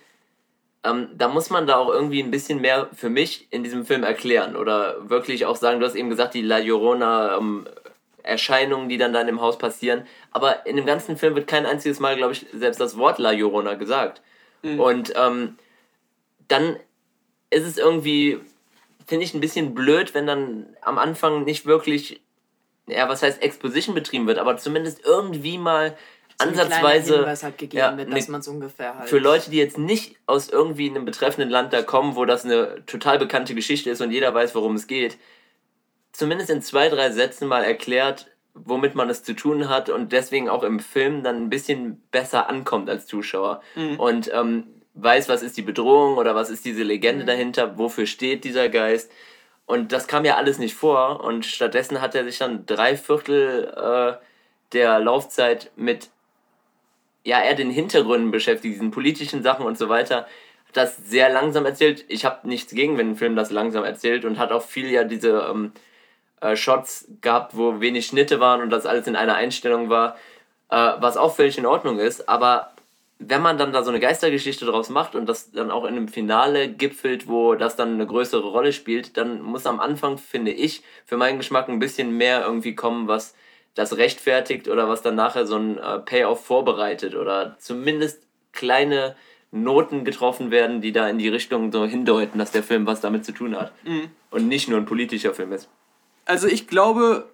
[0.85, 4.03] ähm, da muss man da auch irgendwie ein bisschen mehr für mich in diesem Film
[4.03, 7.67] erklären oder wirklich auch sagen, du hast eben gesagt, die La Llorona ähm,
[8.23, 12.01] Erscheinungen, die dann dann im Haus passieren, aber in dem ganzen Film wird kein einziges
[12.01, 14.23] Mal, glaube ich, selbst das Wort La Llorona gesagt.
[14.63, 14.81] Mhm.
[14.81, 15.59] Und ähm,
[16.49, 16.77] dann
[17.51, 18.41] ist es irgendwie
[19.11, 22.21] finde ich ein bisschen blöd, wenn dann am Anfang nicht wirklich,
[22.87, 25.97] ja, was heißt Exposition betrieben wird, aber zumindest irgendwie mal
[26.41, 29.09] ansatzweise halt gegeben ja, wird, dass ne, man es ungefähr halt.
[29.09, 32.85] Für Leute, die jetzt nicht aus irgendwie einem betreffenden Land da kommen, wo das eine
[32.87, 35.19] total bekannte Geschichte ist und jeder weiß, worum es geht,
[36.13, 40.49] zumindest in zwei, drei Sätzen mal erklärt, womit man es zu tun hat und deswegen
[40.49, 43.63] auch im Film dann ein bisschen besser ankommt als Zuschauer.
[43.77, 44.01] Mhm.
[44.01, 47.29] Und ähm, weiß, was ist die Bedrohung oder was ist diese Legende mhm.
[47.29, 49.11] dahinter, wofür steht dieser Geist.
[49.67, 53.73] Und das kam ja alles nicht vor und stattdessen hat er sich dann drei Viertel
[53.77, 54.25] äh,
[54.73, 56.11] der Laufzeit mit
[57.25, 60.27] ja eher den Hintergründen beschäftigt, diesen politischen Sachen und so weiter.
[60.73, 62.05] Das sehr langsam erzählt.
[62.09, 65.05] Ich habe nichts gegen, wenn ein Film das langsam erzählt und hat auch viel ja
[65.05, 65.73] diese ähm,
[66.41, 70.17] äh, Shots gehabt, wo wenig Schnitte waren und das alles in einer Einstellung war,
[70.71, 72.29] äh, was auch völlig in Ordnung ist.
[72.29, 72.73] Aber
[73.19, 76.09] wenn man dann da so eine Geistergeschichte draus macht und das dann auch in einem
[76.09, 80.83] Finale gipfelt, wo das dann eine größere Rolle spielt, dann muss am Anfang, finde ich,
[81.05, 83.35] für meinen Geschmack ein bisschen mehr irgendwie kommen, was
[83.75, 89.17] das rechtfertigt oder was dann nachher so ein äh, Payoff vorbereitet oder zumindest kleine
[89.53, 93.25] Noten getroffen werden, die da in die Richtung so hindeuten, dass der Film was damit
[93.25, 93.73] zu tun hat.
[93.85, 94.11] Mhm.
[94.31, 95.69] Und nicht nur ein politischer Film ist.
[96.25, 97.29] Also ich glaube,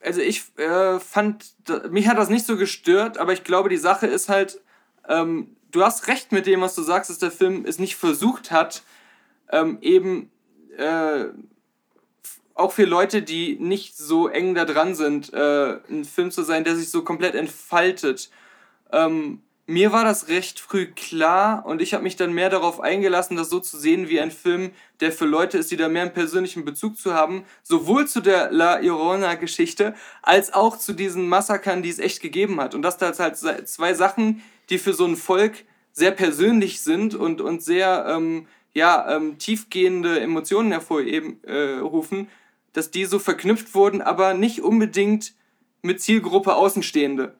[0.00, 1.44] also ich äh, fand,
[1.90, 4.60] mich hat das nicht so gestört, aber ich glaube, die Sache ist halt,
[5.08, 8.50] ähm, du hast recht mit dem, was du sagst, dass der Film es nicht versucht
[8.50, 8.82] hat,
[9.50, 10.30] ähm, eben
[10.76, 11.26] äh,
[12.58, 16.64] auch für Leute, die nicht so eng da dran sind, äh, ein Film zu sein,
[16.64, 18.30] der sich so komplett entfaltet.
[18.92, 23.36] Ähm, mir war das recht früh klar und ich habe mich dann mehr darauf eingelassen,
[23.36, 26.14] das so zu sehen wie ein Film, der für Leute ist, die da mehr einen
[26.14, 31.90] persönlichen Bezug zu haben, sowohl zu der La Llorona-Geschichte als auch zu diesen Massakern, die
[31.90, 32.74] es echt gegeben hat.
[32.74, 37.42] Und das da halt zwei Sachen, die für so ein Volk sehr persönlich sind und,
[37.42, 41.38] und sehr ähm, ja, ähm, tiefgehende Emotionen hervorrufen,
[42.26, 42.28] äh,
[42.78, 45.32] dass die so verknüpft wurden, aber nicht unbedingt
[45.82, 47.34] mit Zielgruppe Außenstehende.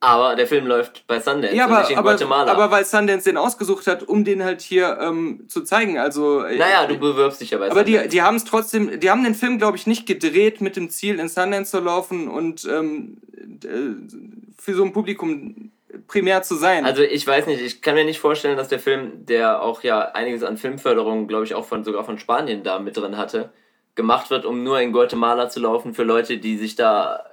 [0.00, 2.50] Aber der Film läuft bei Sundance ja, aber, nicht in aber, Guatemala.
[2.50, 5.96] Aber weil Sundance den ausgesucht hat, um den halt hier ähm, zu zeigen.
[5.96, 8.08] Also, äh, naja, du bewirbst dich ja bei Aber Sundance.
[8.08, 10.90] die, die haben es trotzdem, die haben den Film, glaube ich, nicht gedreht mit dem
[10.90, 13.18] Ziel, in Sundance zu laufen und ähm,
[13.64, 15.70] äh, für so ein Publikum
[16.08, 16.84] primär zu sein.
[16.84, 20.00] Also ich weiß nicht, ich kann mir nicht vorstellen, dass der Film, der auch ja
[20.00, 23.52] einiges an Filmförderung, glaube ich, auch von sogar von Spanien da mit drin hatte,
[23.94, 27.24] gemacht wird, um nur in Guatemala zu laufen für Leute, die sich da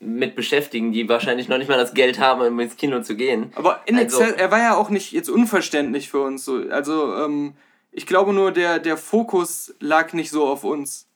[0.00, 3.52] mit beschäftigen, die wahrscheinlich noch nicht mal das Geld haben, um ins Kino zu gehen.
[3.54, 6.44] Aber in also, Excel, er war ja auch nicht jetzt unverständlich für uns.
[6.44, 6.62] So.
[6.70, 7.54] Also ähm,
[7.90, 11.08] ich glaube nur, der, der Fokus lag nicht so auf uns.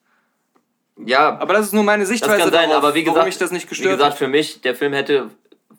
[0.97, 1.39] Ja.
[1.39, 3.51] Aber das ist nur meine Sichtweise das kann sein, darauf, aber wie gesagt, mich das
[3.51, 5.31] nicht gestört Wie gesagt, für mich, der Film hätte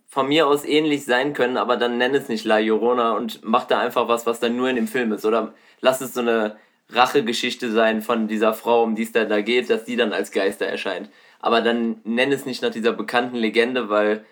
[0.08, 3.66] von mir aus ähnlich sein können, aber dann nenn es nicht La Llorona und mach
[3.66, 5.26] da einfach was, was dann nur in dem Film ist.
[5.26, 6.58] Oder lass es so eine
[6.92, 10.66] Rachegeschichte sein von dieser Frau, um die es da, geht, dass die dann als Geister
[10.66, 11.10] erscheint.
[11.40, 14.26] Aber dann nenn es nicht nach dieser bekannten Legende, weil,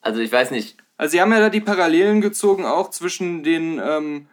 [0.00, 0.76] also ich weiß nicht.
[0.96, 4.26] Also sie haben ja da die Parallelen gezogen, auch zwischen den, ähm,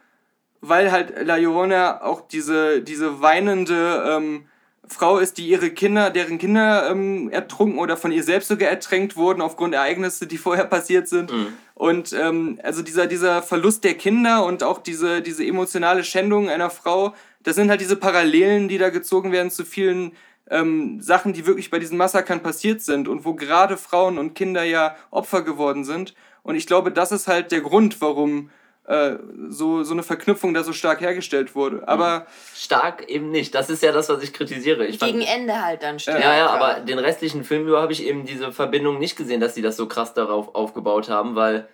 [0.60, 4.46] weil halt La Llorona auch diese, diese weinende ähm,
[4.88, 9.16] Frau ist, die ihre Kinder, deren Kinder ähm, ertrunken oder von ihr selbst sogar ertränkt
[9.16, 11.32] wurden aufgrund Ereignisse, die vorher passiert sind.
[11.32, 11.48] Mhm.
[11.74, 16.70] Und ähm, also dieser, dieser Verlust der Kinder und auch diese, diese emotionale Schändung einer
[16.70, 20.12] Frau, das sind halt diese Parallelen, die da gezogen werden zu vielen
[20.50, 24.64] ähm, Sachen, die wirklich bei diesen Massakern passiert sind und wo gerade Frauen und Kinder
[24.64, 26.14] ja Opfer geworden sind.
[26.42, 28.50] Und ich glaube, das ist halt der Grund, warum
[28.86, 29.16] äh,
[29.48, 31.86] so, so eine Verknüpfung da so stark hergestellt wurde.
[31.86, 32.26] Aber.
[32.54, 33.54] Stark eben nicht.
[33.54, 34.86] Das ist ja das, was ich kritisiere.
[34.86, 36.20] Ich Gegen fand, Ende halt dann stark.
[36.20, 39.54] Ja, ja, aber den restlichen Film über habe ich eben diese Verbindung nicht gesehen, dass
[39.54, 41.68] sie das so krass darauf aufgebaut haben, weil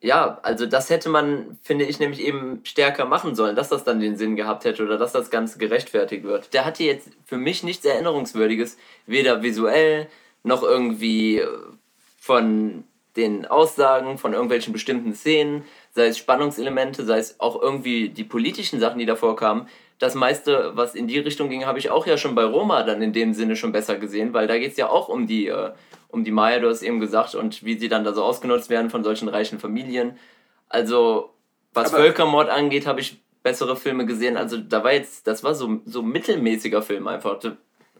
[0.00, 3.98] ja, also das hätte man, finde ich, nämlich eben stärker machen sollen, dass das dann
[3.98, 6.52] den Sinn gehabt hätte oder dass das Ganze gerechtfertigt wird.
[6.52, 10.08] Der hatte jetzt für mich nichts Erinnerungswürdiges, weder visuell
[10.42, 11.48] noch irgendwie äh,
[12.18, 12.84] von
[13.16, 15.64] den Aussagen, von irgendwelchen bestimmten Szenen,
[15.96, 19.66] sei es Spannungselemente, sei es auch irgendwie die politischen Sachen, die davor kamen.
[19.98, 23.00] Das meiste, was in die Richtung ging, habe ich auch ja schon bei Roma dann
[23.00, 25.70] in dem Sinne schon besser gesehen, weil da geht es ja auch um die äh,
[26.08, 28.90] um die Maya, du hast eben gesagt, und wie sie dann da so ausgenutzt werden
[28.90, 30.18] von solchen reichen Familien.
[30.68, 31.30] Also,
[31.72, 34.36] was Aber Völkermord angeht, habe ich bessere Filme gesehen.
[34.36, 37.38] Also, da war jetzt, das war so, so mittelmäßiger Film einfach.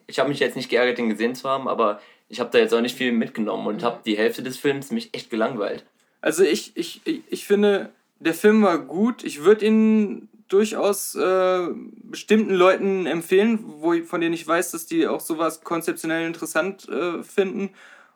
[0.06, 2.74] Ich habe mich jetzt nicht geärgert, den gesehen zu haben, aber ich habe da jetzt
[2.74, 5.84] auch nicht viel mitgenommen und habe die Hälfte des Films mich echt gelangweilt.
[6.26, 9.22] Also, ich, ich, ich finde, der Film war gut.
[9.22, 11.68] Ich würde ihn durchaus äh,
[12.02, 16.88] bestimmten Leuten empfehlen, wo ich, von denen ich weiß, dass die auch sowas konzeptionell interessant
[16.88, 17.70] äh, finden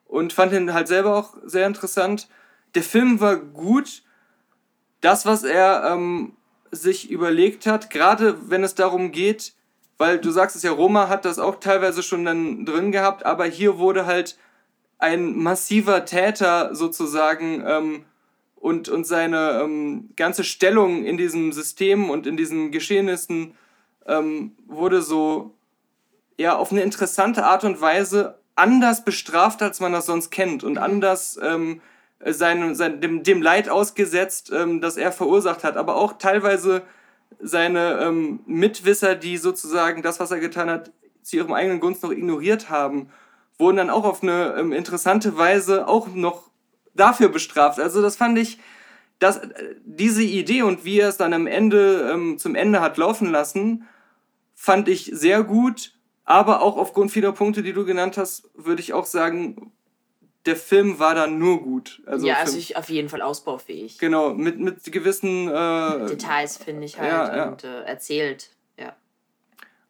[0.09, 2.29] und fand ihn halt selber auch sehr interessant.
[2.75, 4.03] Der Film war gut.
[5.01, 6.33] Das, was er ähm,
[6.73, 9.53] sich überlegt hat, gerade wenn es darum geht,
[9.99, 13.44] weil du sagst es ja, Roma hat das auch teilweise schon dann drin gehabt, aber
[13.44, 14.37] hier wurde halt
[15.01, 18.05] ein massiver Täter sozusagen ähm,
[18.57, 23.55] und, und seine ähm, ganze Stellung in diesem System und in diesen Geschehnissen
[24.07, 25.55] ähm, wurde so
[26.37, 30.77] ja auf eine interessante Art und Weise anders bestraft, als man das sonst kennt und
[30.77, 31.81] anders ähm,
[32.25, 36.83] sein, sein, dem, dem Leid ausgesetzt, ähm, das er verursacht hat, aber auch teilweise
[37.41, 42.11] seine ähm, Mitwisser, die sozusagen das, was er getan hat, zu ihrem eigenen Gunst noch
[42.11, 43.09] ignoriert haben,
[43.61, 46.51] wurden dann auch auf eine ähm, interessante Weise auch noch
[46.94, 47.79] dafür bestraft.
[47.79, 48.59] Also das fand ich,
[49.18, 52.96] dass äh, diese Idee und wie er es dann am Ende ähm, zum Ende hat
[52.96, 53.87] laufen lassen,
[54.55, 55.94] fand ich sehr gut.
[56.25, 59.73] Aber auch aufgrund vieler Punkte, die du genannt hast, würde ich auch sagen,
[60.46, 62.03] der Film war da nur gut.
[62.07, 63.99] Also ja, also ich, auf jeden Fall ausbaufähig.
[63.99, 67.49] Genau, mit, mit gewissen äh, Details, finde ich halt, ja, ja.
[67.49, 68.94] und äh, erzählt, ja.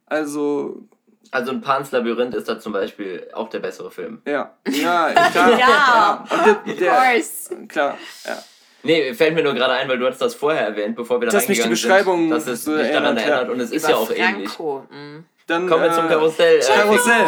[0.06, 0.88] Also.
[1.32, 4.20] Also ein Pans Labyrinth ist da zum Beispiel auch der bessere Film.
[4.26, 5.50] Ja, ja, klar.
[5.58, 6.62] ja, ja.
[6.74, 7.66] Der, course.
[7.68, 8.38] Klar, ja.
[8.82, 11.32] Nee, fällt mir nur gerade ein, weil du hast das vorher erwähnt, bevor wir da
[11.32, 13.52] das reingegangen mich die Beschreibung sind, dass es so mich daran erinnert ja.
[13.52, 14.22] und es ist ja auch Franco.
[14.22, 14.58] ähnlich.
[14.58, 15.24] Mhm.
[15.46, 16.60] Dann kommen wir zum Karussell.
[16.60, 17.26] Äh, Karussell.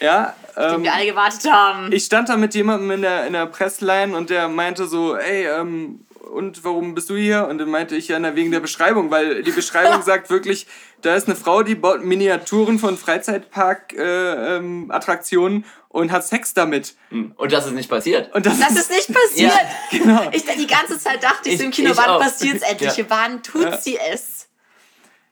[0.00, 1.92] ja, ähm, wir alle gewartet haben.
[1.92, 5.46] Ich stand da mit jemandem in der, in der Pressline und der meinte so, ey,
[5.46, 7.48] ähm, und warum bist du hier?
[7.48, 10.66] Und dann meinte ich ja, na, wegen der Beschreibung, weil die Beschreibung sagt wirklich,
[11.02, 16.94] da ist eine Frau, die baut Miniaturen von Freizeitpark-Attraktionen äh, ähm, und hat Sex damit.
[17.10, 17.32] Hm.
[17.36, 18.34] Und das ist nicht passiert.
[18.34, 19.52] Und das, das ist, ist nicht passiert.
[19.90, 20.30] Ja, genau.
[20.32, 22.96] Ich, die ganze Zeit dachte ich, ich so im Kino, wann passiert es endlich?
[22.96, 23.04] Ja.
[23.08, 23.76] Wann tut ja.
[23.76, 24.37] sie es?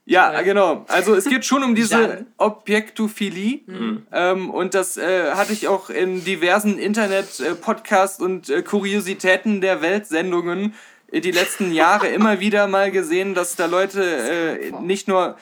[0.07, 0.85] Ja, ja, genau.
[0.89, 3.61] Also es geht schon um diese Objektophilie.
[3.67, 4.07] Mhm.
[4.13, 10.75] Ähm, und das äh, hatte ich auch in diversen Internet-Podcasts und äh, Kuriositäten der Weltsendungen
[11.11, 15.37] äh, die letzten Jahre immer wieder mal gesehen, dass da Leute äh, nicht nur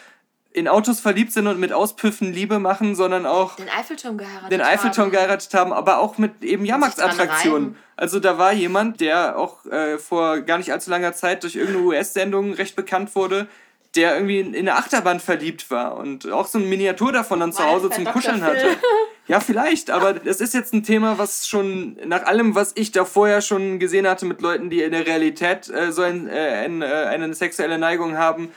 [0.55, 4.61] in Autos verliebt sind und mit Auspüffen Liebe machen, sondern auch den Eiffelturm geheiratet den
[4.61, 5.12] Eiffelturm haben.
[5.12, 7.77] geheiratet haben, aber auch mit eben Jahrmarktsattraktionen.
[7.96, 11.87] Also da war jemand, der auch äh, vor gar nicht allzu langer Zeit durch irgendeine
[11.87, 13.48] US-Sendung recht bekannt wurde,
[13.97, 17.65] der irgendwie in eine Achterbahn verliebt war und auch so eine Miniatur davon dann zu
[17.65, 18.77] Hause zum Kuscheln hatte.
[19.27, 23.07] Ja, vielleicht, aber das ist jetzt ein Thema, was schon nach allem, was ich da
[23.07, 26.85] vorher schon gesehen hatte mit Leuten, die in der Realität äh, so ein, äh, eine,
[26.85, 28.51] äh, eine sexuelle Neigung haben,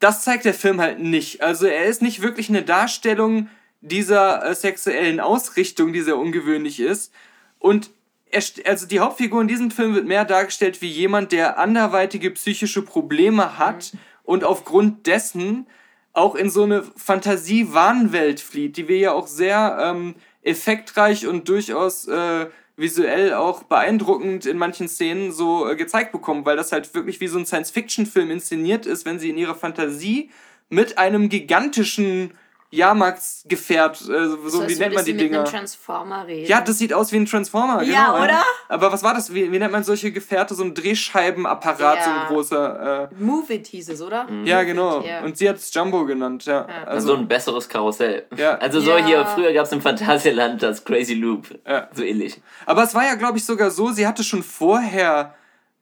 [0.00, 1.40] das zeigt der Film halt nicht.
[1.40, 3.48] Also er ist nicht wirklich eine Darstellung
[3.80, 7.12] dieser äh, sexuellen Ausrichtung, die sehr ungewöhnlich ist.
[7.60, 7.90] Und
[8.32, 12.82] er, also die Hauptfigur in diesem Film wird mehr dargestellt wie jemand, der anderweitige psychische
[12.82, 15.66] Probleme hat mhm und aufgrund dessen
[16.12, 22.08] auch in so eine Fantasie-Wahnwelt flieht, die wir ja auch sehr ähm, effektreich und durchaus
[22.08, 27.20] äh, visuell auch beeindruckend in manchen Szenen so äh, gezeigt bekommen, weil das halt wirklich
[27.20, 30.30] wie so ein Science-Fiction-Film inszeniert ist, wenn sie in ihrer Fantasie
[30.68, 32.32] mit einem gigantischen
[32.70, 35.40] Jahrmarktsgefährt, äh, so, so wie nennt man die Dinger?
[35.40, 36.48] Mit einem Transformer reden.
[36.48, 38.24] Ja, das sieht aus wie ein Transformer, ja, genau.
[38.24, 38.42] oder?
[38.68, 39.32] Aber was war das?
[39.32, 40.54] Wie, wie nennt man solche Gefährte?
[40.54, 42.04] So ein Drehscheibenapparat, ja.
[42.04, 43.10] so ein großer.
[43.10, 44.24] Äh, Move It hieß es, oder?
[44.24, 44.46] Mhm.
[44.46, 45.02] Ja, genau.
[45.02, 45.24] Yeah.
[45.24, 46.66] Und sie hat es Jumbo genannt, ja.
[46.68, 46.84] ja.
[46.84, 48.26] Also, so ein besseres Karussell.
[48.36, 48.56] Ja.
[48.58, 51.48] Also so hier, früher gab es im Phantasialand das Crazy Loop.
[51.66, 51.88] Ja.
[51.92, 52.40] So ähnlich.
[52.66, 55.34] Aber es war ja, glaube ich, sogar so, sie hatte schon vorher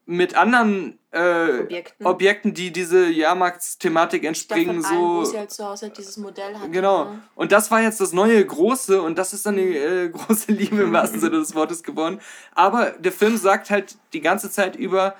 [0.06, 2.06] mit anderen äh, Objekten.
[2.06, 2.54] Objekten.
[2.54, 4.88] die diese Jahrmarktsthematik entspringen, so.
[4.88, 6.72] Allen, sie halt zu Hause halt dieses Modell hatten.
[6.72, 7.04] Genau.
[7.04, 7.22] Ne?
[7.34, 10.82] Und das war jetzt das neue Große und das ist dann die äh, große Liebe
[10.82, 12.20] im wahrsten Sinne des Wortes geworden.
[12.54, 15.14] Aber der Film sagt halt die ganze Zeit über,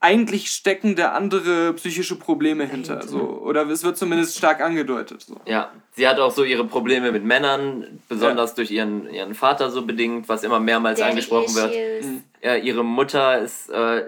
[0.00, 3.06] eigentlich stecken da andere psychische Probleme hinter.
[3.06, 3.20] So.
[3.20, 5.22] Oder es wird zumindest stark angedeutet.
[5.22, 5.36] So.
[5.44, 8.56] Ja, sie hat auch so ihre Probleme mit Männern, besonders ja.
[8.56, 12.04] durch ihren, ihren Vater so bedingt, was immer mehrmals Der angesprochen wird.
[12.04, 12.24] Mhm.
[12.42, 14.06] Ja, ihre Mutter ist äh,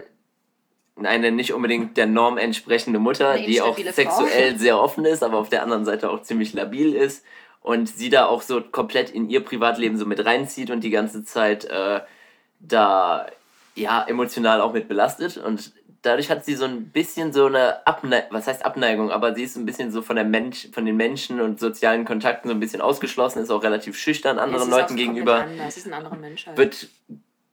[1.06, 4.58] eine nicht unbedingt der Norm entsprechende Mutter, die auch sexuell Frau.
[4.58, 7.24] sehr offen ist, aber auf der anderen Seite auch ziemlich labil ist
[7.60, 11.24] und sie da auch so komplett in ihr Privatleben so mit reinzieht und die ganze
[11.24, 12.00] Zeit äh,
[12.60, 13.26] da
[13.74, 18.28] ja emotional auch mit belastet und dadurch hat sie so ein bisschen so eine Abneigung,
[18.30, 21.40] was heißt Abneigung, aber sie ist ein bisschen so von der Mensch, von den Menschen
[21.40, 25.44] und sozialen Kontakten so ein bisschen ausgeschlossen, ist auch relativ schüchtern anderen ja, Leuten gegenüber.
[25.44, 25.74] Anders.
[25.74, 26.58] Sie ist ein anderer Mensch halt.
[26.58, 26.88] Wird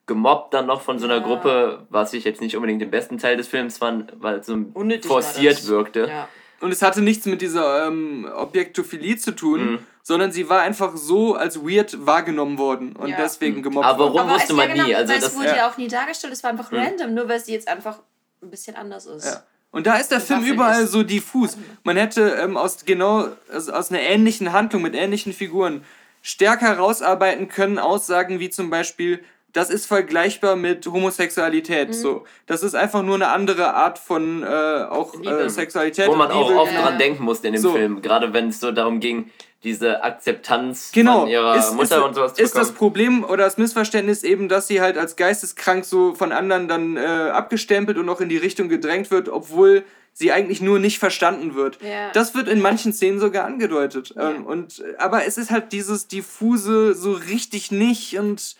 [0.09, 1.23] gemobbt dann noch von so einer ja.
[1.23, 4.57] Gruppe, was ich jetzt nicht unbedingt den besten Teil des Films fand, weil es so
[4.73, 6.07] Unnötig forciert wirkte.
[6.09, 6.27] Ja.
[6.59, 9.79] Und es hatte nichts mit dieser ähm, Objektophilie zu tun, mhm.
[10.03, 13.17] sondern sie war einfach so als weird wahrgenommen worden und ja.
[13.17, 14.29] deswegen gemobbt Aber warum worden.
[14.31, 14.79] wusste man nie?
[14.79, 16.79] Genau, also das wurde ja auch nie dargestellt, es war einfach mhm.
[16.79, 17.99] random, nur weil sie jetzt einfach
[18.41, 19.25] ein bisschen anders ist.
[19.25, 19.43] Ja.
[19.71, 21.55] Und da ist der Film überall so diffus.
[21.83, 25.85] Man hätte ähm, aus genau aus, aus einer ähnlichen Handlung mit ähnlichen Figuren
[26.23, 29.23] stärker rausarbeiten können Aussagen wie zum Beispiel
[29.53, 31.89] das ist vergleichbar mit Homosexualität.
[31.89, 31.93] Mhm.
[31.93, 36.07] So, das ist einfach nur eine andere Art von äh, auch äh, Sexualität.
[36.07, 36.81] Wo man auch oft ja.
[36.81, 37.73] dran denken musste in dem so.
[37.73, 39.31] Film, gerade wenn es so darum ging,
[39.63, 41.21] diese Akzeptanz genau.
[41.21, 42.67] von ihrer ist, Mutter ist, und sowas zu Ist bekommen.
[42.69, 46.95] das Problem oder das Missverständnis eben, dass sie halt als geisteskrank so von anderen dann
[46.95, 49.83] äh, abgestempelt und auch in die Richtung gedrängt wird, obwohl
[50.13, 51.79] sie eigentlich nur nicht verstanden wird.
[51.81, 52.11] Ja.
[52.11, 54.13] Das wird in manchen Szenen sogar angedeutet.
[54.15, 54.31] Ja.
[54.31, 58.55] Ähm, und, aber es ist halt dieses diffuse so richtig nicht und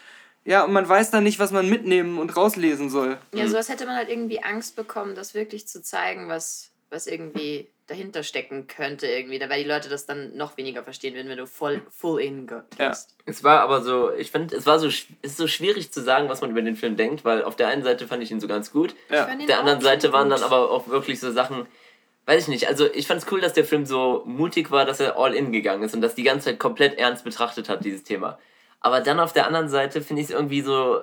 [0.50, 3.20] ja, und man weiß dann nicht, was man mitnehmen und rauslesen soll.
[3.36, 7.06] Ja, so als hätte man halt irgendwie Angst bekommen, das wirklich zu zeigen, was, was
[7.06, 11.38] irgendwie dahinter stecken könnte irgendwie, weil die Leute das dann noch weniger verstehen würden, wenn
[11.38, 12.80] du voll full in gehst.
[12.80, 12.98] Ja.
[13.28, 16.30] Es war aber so, ich finde, es war so, es ist so schwierig zu sagen,
[16.30, 18.48] was man über den Film denkt, weil auf der einen Seite fand ich ihn so
[18.48, 19.28] ganz gut, ja.
[19.28, 21.68] auf der anderen Seite waren dann aber auch wirklich so Sachen,
[22.26, 25.00] weiß ich nicht, also ich fand es cool, dass der Film so mutig war, dass
[25.00, 28.04] er all in gegangen ist und das die ganze Zeit komplett ernst betrachtet hat, dieses
[28.04, 28.40] Thema.
[28.82, 31.02] Aber dann auf der anderen Seite finde ich es irgendwie so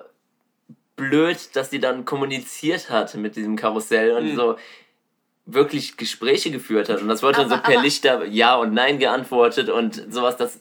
[0.96, 4.36] blöd, dass die dann kommuniziert hat mit diesem Karussell und mhm.
[4.36, 4.56] so
[5.44, 7.00] wirklich Gespräche geführt hat.
[7.00, 10.60] Und das wurde dann so per Lichter Ja und Nein geantwortet und sowas, das.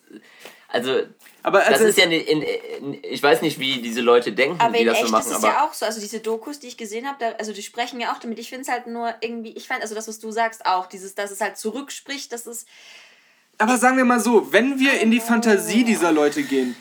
[0.67, 1.03] Also.
[1.41, 4.83] Aber also das ist ja, in, in, ich weiß nicht, wie diese Leute denken, die
[4.83, 5.27] das echt so machen.
[5.27, 7.99] Aber ist ja auch so, also diese Dokus, die ich gesehen habe, also die sprechen
[7.99, 8.39] ja auch damit.
[8.39, 11.13] Ich finde es halt nur irgendwie, ich fand, also das, was du sagst, auch, dieses,
[11.13, 12.67] dass es halt zurückspricht, das ist.
[13.57, 16.75] Aber sagen wir mal so, wenn wir in die Fantasie dieser Leute gehen,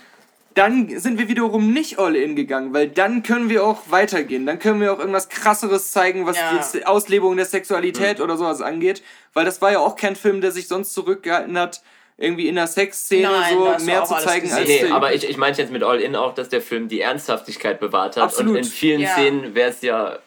[0.54, 4.46] dann sind wir wiederum nicht all in gegangen, weil dann können wir auch weitergehen.
[4.46, 6.64] Dann können wir auch irgendwas krasseres zeigen, was ja.
[6.72, 8.24] die Auslebung der Sexualität mhm.
[8.24, 9.02] oder sowas angeht.
[9.32, 11.82] Weil das war ja auch kein Film, der sich sonst zurückgehalten hat,
[12.16, 14.68] irgendwie in der Sexszene so mehr zu zeigen als.
[14.68, 17.80] Nee, aber ich, ich meinte jetzt mit All In auch, dass der Film die Ernsthaftigkeit
[17.80, 18.22] bewahrt hat.
[18.22, 18.52] Absolut.
[18.52, 19.12] Und in vielen ja.
[19.12, 20.18] Szenen wäre es ja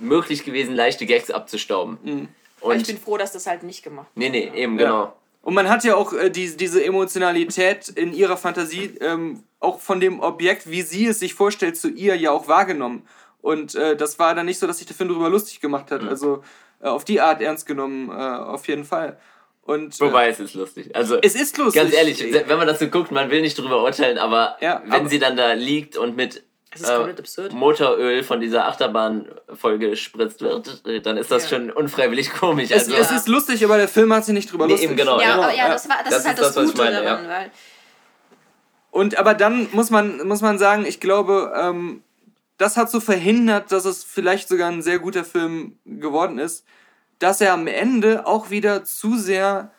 [0.00, 1.98] möglich gewesen, leichte Gags abzustauben.
[2.02, 2.28] Mhm.
[2.60, 4.86] Und ich bin froh, dass das halt nicht gemacht Nee, nee, eben, ja.
[4.86, 5.12] genau.
[5.44, 10.00] Und man hat ja auch äh, die, diese Emotionalität in ihrer Fantasie ähm, auch von
[10.00, 13.06] dem Objekt, wie sie es sich vorstellt, zu ihr ja auch wahrgenommen.
[13.42, 16.02] Und äh, das war dann nicht so, dass sich der Film darüber lustig gemacht hat.
[16.02, 16.08] Mhm.
[16.08, 16.42] Also
[16.80, 19.18] äh, auf die Art ernst genommen, äh, auf jeden Fall.
[19.60, 20.96] Und, Wobei, äh, es ist lustig.
[20.96, 21.82] Also, es ist lustig.
[21.82, 24.92] Ganz ehrlich, wenn man das so guckt, man will nicht drüber urteilen, aber ja, wenn
[24.92, 26.42] aber sie dann da liegt und mit
[26.82, 31.56] äh, Motoröl von dieser Achterbahnfolge gespritzt wird, dann ist das ja.
[31.56, 32.70] schon unfreiwillig komisch.
[32.70, 34.90] Es, also, es ist lustig, aber der Film hat sich nicht drüber nee, lustig.
[34.90, 35.20] Eben genau.
[35.20, 37.50] Ja, aber, ja, das, war, das, das ist halt das, das Gute meine, daran, weil
[38.94, 42.04] und aber dann muss man, muss man sagen, ich glaube, ähm,
[42.58, 46.64] das hat so verhindert, dass es vielleicht sogar ein sehr guter Film geworden ist,
[47.18, 49.72] dass er am Ende auch wieder zu sehr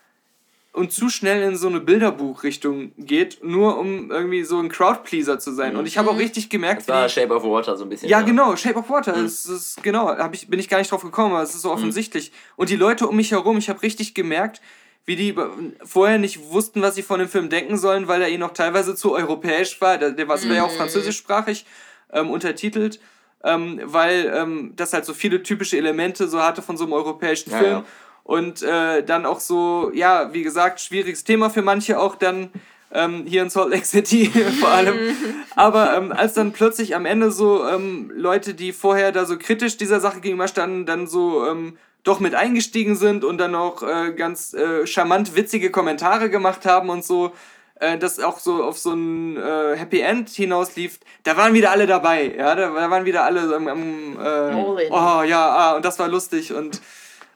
[0.75, 5.53] und zu schnell in so eine Bilderbuchrichtung geht, nur um irgendwie so ein Crowdpleaser zu
[5.53, 5.77] sein.
[5.77, 6.19] Und ich habe auch mhm.
[6.19, 8.09] richtig gemerkt, das war Shape of Water so ein bisschen.
[8.09, 8.25] Ja, ja.
[8.25, 9.15] genau, Shape of Water.
[9.15, 9.23] Mhm.
[9.23, 11.69] Das ist genau, hab ich bin ich gar nicht drauf gekommen, aber es ist so
[11.69, 11.75] mhm.
[11.75, 12.31] offensichtlich.
[12.31, 12.53] Mhm.
[12.57, 14.61] Und die Leute um mich herum, ich habe richtig gemerkt,
[15.05, 15.35] wie die
[15.83, 18.95] vorher nicht wussten, was sie von dem Film denken sollen, weil er ihnen noch teilweise
[18.95, 19.97] zu europäisch war.
[19.97, 20.51] Der, der war mhm.
[20.51, 20.77] ja auch mhm.
[20.77, 21.65] französischsprachig
[22.11, 22.99] ähm, untertitelt,
[23.43, 27.51] ähm, weil ähm, das halt so viele typische Elemente so hatte von so einem europäischen
[27.51, 27.71] ja, Film.
[27.71, 27.85] Ja.
[28.25, 32.49] Und äh, dann auch so, ja, wie gesagt, schwieriges Thema für manche auch dann
[32.91, 35.15] ähm, hier in Salt Lake City vor allem.
[35.55, 39.77] Aber ähm, als dann plötzlich am Ende so ähm, Leute, die vorher da so kritisch
[39.77, 44.13] dieser Sache gegenüber standen, dann so ähm, doch mit eingestiegen sind und dann auch äh,
[44.13, 47.31] ganz äh, charmant witzige Kommentare gemacht haben und so,
[47.79, 51.87] äh, das auch so auf so ein äh, Happy End hinauslief, da waren wieder alle
[51.87, 54.55] dabei, ja, da, da waren wieder alle am, am äh,
[54.91, 56.81] oh ja, ah, und das war lustig und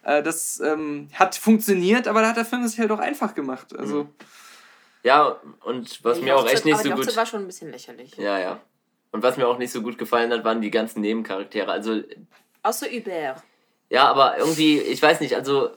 [0.03, 3.35] äh, das ähm, hat funktioniert, aber da hat der Film es sich halt auch einfach
[3.35, 4.03] gemacht, also.
[4.03, 4.09] Mhm.
[5.03, 7.15] Ja, und was ja, mir auch echt nicht so gut...
[7.15, 8.17] war schon ein bisschen lächerlich.
[8.17, 8.59] Ja, ja.
[9.11, 12.01] Und was mir auch nicht so gut gefallen hat, waren die ganzen Nebencharaktere, also...
[12.63, 13.41] Außer Hubert.
[13.89, 15.71] Ja, aber irgendwie, ich weiß nicht, also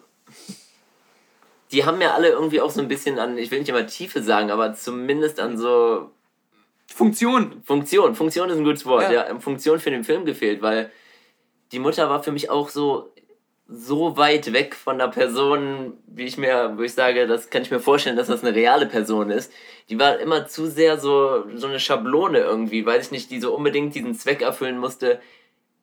[1.72, 4.22] die haben ja alle irgendwie auch so ein bisschen an, ich will nicht immer Tiefe
[4.22, 6.10] sagen, aber zumindest an so
[6.86, 7.62] Funktion.
[7.64, 9.28] Funktion, Funktion ist ein gutes Wort, ja.
[9.28, 9.40] ja.
[9.40, 10.90] Funktion für den Film gefehlt, weil
[11.72, 13.10] die Mutter war für mich auch so
[13.68, 17.70] so weit weg von der Person, wie ich mir, wo ich sage, das kann ich
[17.70, 19.52] mir vorstellen, dass das eine reale Person ist.
[19.88, 23.54] Die war immer zu sehr so so eine Schablone irgendwie, weiß ich nicht, die so
[23.54, 25.20] unbedingt diesen Zweck erfüllen musste,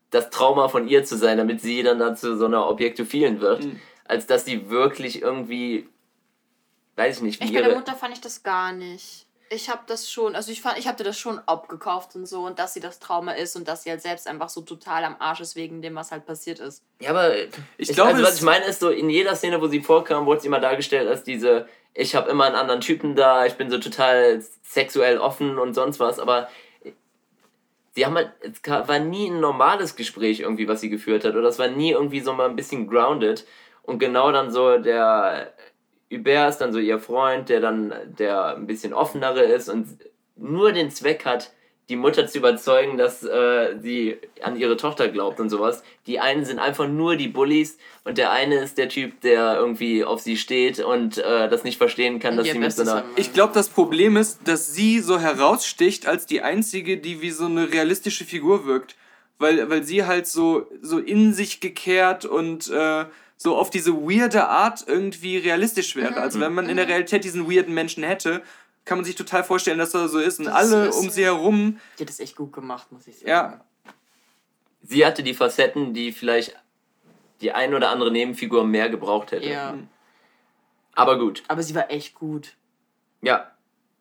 [0.09, 3.80] das Trauma von ihr zu sein, damit sie dann dazu so einer Objektophilen wird, mhm.
[4.05, 5.88] als dass sie wirklich irgendwie,
[6.95, 7.63] weiß ich nicht, wie ich ihre...
[7.63, 9.25] Bei der Mutter fand ich das gar nicht.
[9.51, 12.59] Ich habe das schon, also ich fand, ich hatte das schon abgekauft und so und
[12.59, 15.41] dass sie das Trauma ist und dass sie halt selbst einfach so total am Arsch
[15.41, 16.83] ist wegen dem, was halt passiert ist.
[17.01, 17.33] Ja, aber
[17.77, 20.41] ich glaube, also, was ich meine ist so, in jeder Szene, wo sie vorkam, wurde
[20.41, 23.79] sie immer dargestellt als diese, ich habe immer einen anderen Typen da, ich bin so
[23.79, 26.47] total sexuell offen und sonst was, aber
[27.99, 31.35] sie haben halt, es war nie ein normales Gespräch irgendwie, was sie geführt hat.
[31.35, 33.45] Oder es war nie irgendwie so mal ein bisschen grounded.
[33.83, 35.53] Und genau dann so der
[36.12, 39.88] Hubert ist dann so ihr Freund, der dann der ein bisschen offenere ist und
[40.36, 41.51] nur den Zweck hat,
[41.89, 45.84] die Mutter zu überzeugen, dass äh, sie an ihre Tochter glaubt und sowas.
[46.05, 50.03] Die einen sind einfach nur die Bullies und der eine ist der Typ, der irgendwie
[50.03, 53.03] auf sie steht und äh, das nicht verstehen kann, dass sie mit so einer.
[53.16, 57.45] Ich glaube, das Problem ist, dass sie so heraussticht als die einzige, die wie so
[57.45, 58.95] eine realistische Figur wirkt.
[59.41, 63.05] Weil, weil sie halt so, so in sich gekehrt und äh,
[63.41, 66.11] so auf diese weirde Art irgendwie realistisch wäre.
[66.11, 66.17] Mhm.
[66.17, 66.91] Also wenn man in der mhm.
[66.91, 68.43] Realität diesen weirden Menschen hätte,
[68.83, 70.39] kann man sich total vorstellen, dass er so ist.
[70.39, 71.79] Und das alle ist, um sie herum.
[71.97, 73.29] Die hat das echt gut gemacht, muss ich sagen.
[73.29, 73.61] Ja.
[74.83, 76.55] Sie hatte die Facetten, die vielleicht
[77.39, 79.47] die ein oder andere Nebenfigur mehr gebraucht hätte.
[79.47, 79.77] Ja.
[80.93, 81.43] Aber gut.
[81.47, 82.55] Aber sie war echt gut.
[83.21, 83.51] Ja.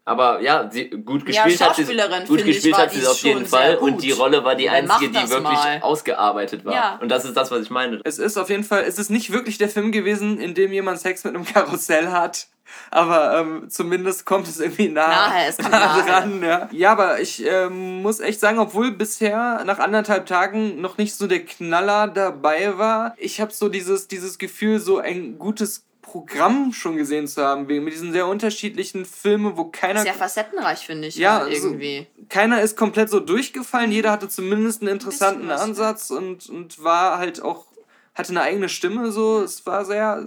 [0.08, 1.84] Aber ja, sie gut gespielt ja, hat sie
[2.26, 5.42] gut gespielt hat sie auf jeden Fall und die Rolle war die einzige, die wirklich
[5.42, 5.80] mal.
[5.82, 6.74] ausgearbeitet war.
[6.74, 6.98] Ja.
[7.00, 8.00] Und das ist das, was ich meine.
[8.04, 10.98] Es ist auf jeden Fall, es ist nicht wirklich der Film gewesen, in dem jemand
[11.00, 12.48] Sex mit einem Karussell hat
[12.90, 16.02] aber ähm, zumindest kommt es irgendwie nah, nahe, es kommt nahe.
[16.02, 16.42] dran.
[16.42, 16.68] Ja.
[16.72, 21.26] ja, aber ich ähm, muss echt sagen, obwohl bisher nach anderthalb Tagen noch nicht so
[21.26, 26.96] der Knaller dabei war, ich habe so dieses, dieses Gefühl, so ein gutes Programm schon
[26.96, 30.00] gesehen zu haben, mit diesen sehr unterschiedlichen Filmen, wo keiner.
[30.00, 31.16] Sehr facettenreich, finde ich.
[31.16, 32.06] Ja, halt irgendwie.
[32.16, 36.82] So, keiner ist komplett so durchgefallen, jeder hatte zumindest einen interessanten ein Ansatz und, und
[36.82, 37.66] war halt auch,
[38.14, 39.42] hatte eine eigene Stimme, so.
[39.42, 40.24] Es war sehr,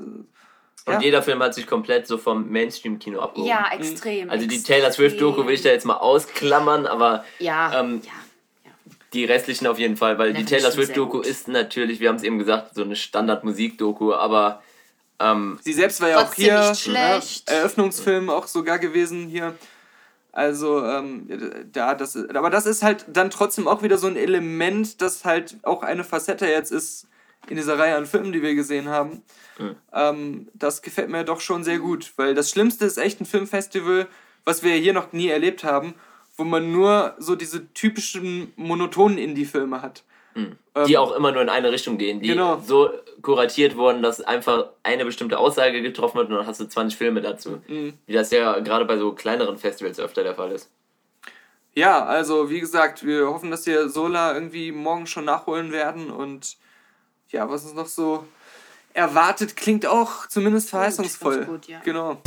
[0.86, 1.02] und ja.
[1.02, 3.50] jeder Film hat sich komplett so vom Mainstream-Kino abgehoben.
[3.50, 4.30] Ja, extrem.
[4.30, 8.12] Also die Taylor Swift-Doku will ich da jetzt mal ausklammern, aber ja, ähm, ja,
[8.66, 8.72] ja.
[9.14, 12.40] die restlichen auf jeden Fall, weil die Taylor Swift-Doku ist natürlich, wir haben es eben
[12.40, 14.62] gesagt, so eine Standard-Musik-Doku, aber
[15.22, 19.56] ähm, sie selbst war ja auch hier ne, Eröffnungsfilm auch sogar gewesen hier.
[20.34, 21.28] Also, ähm,
[21.74, 25.58] da, das, aber das ist halt dann trotzdem auch wieder so ein Element, das halt
[25.64, 27.08] auch eine Facette jetzt ist
[27.50, 29.24] in dieser Reihe an Filmen, die wir gesehen haben.
[29.58, 29.76] Mhm.
[29.92, 34.08] Ähm, das gefällt mir doch schon sehr gut, weil das Schlimmste ist echt ein Filmfestival,
[34.46, 35.96] was wir hier noch nie erlebt haben,
[36.38, 40.04] wo man nur so diese typischen monotonen Indie-Filme hat.
[40.36, 40.58] Mhm.
[40.88, 42.62] Die ähm, auch immer nur in eine Richtung gehen, die genau.
[42.66, 46.98] so kuratiert wurden, dass einfach eine bestimmte Aussage getroffen wird und dann hast du 20
[46.98, 47.62] Filme dazu.
[47.68, 47.94] Mhm.
[48.06, 50.70] Wie das ja gerade bei so kleineren Festivals öfter der Fall ist.
[51.74, 56.58] Ja, also wie gesagt, wir hoffen, dass wir Sola irgendwie morgen schon nachholen werden und
[57.30, 58.26] ja, was uns noch so
[58.94, 61.40] erwartet, klingt auch zumindest verheißungsvoll.
[61.40, 61.80] Gut, gut, ja.
[61.84, 62.22] Genau.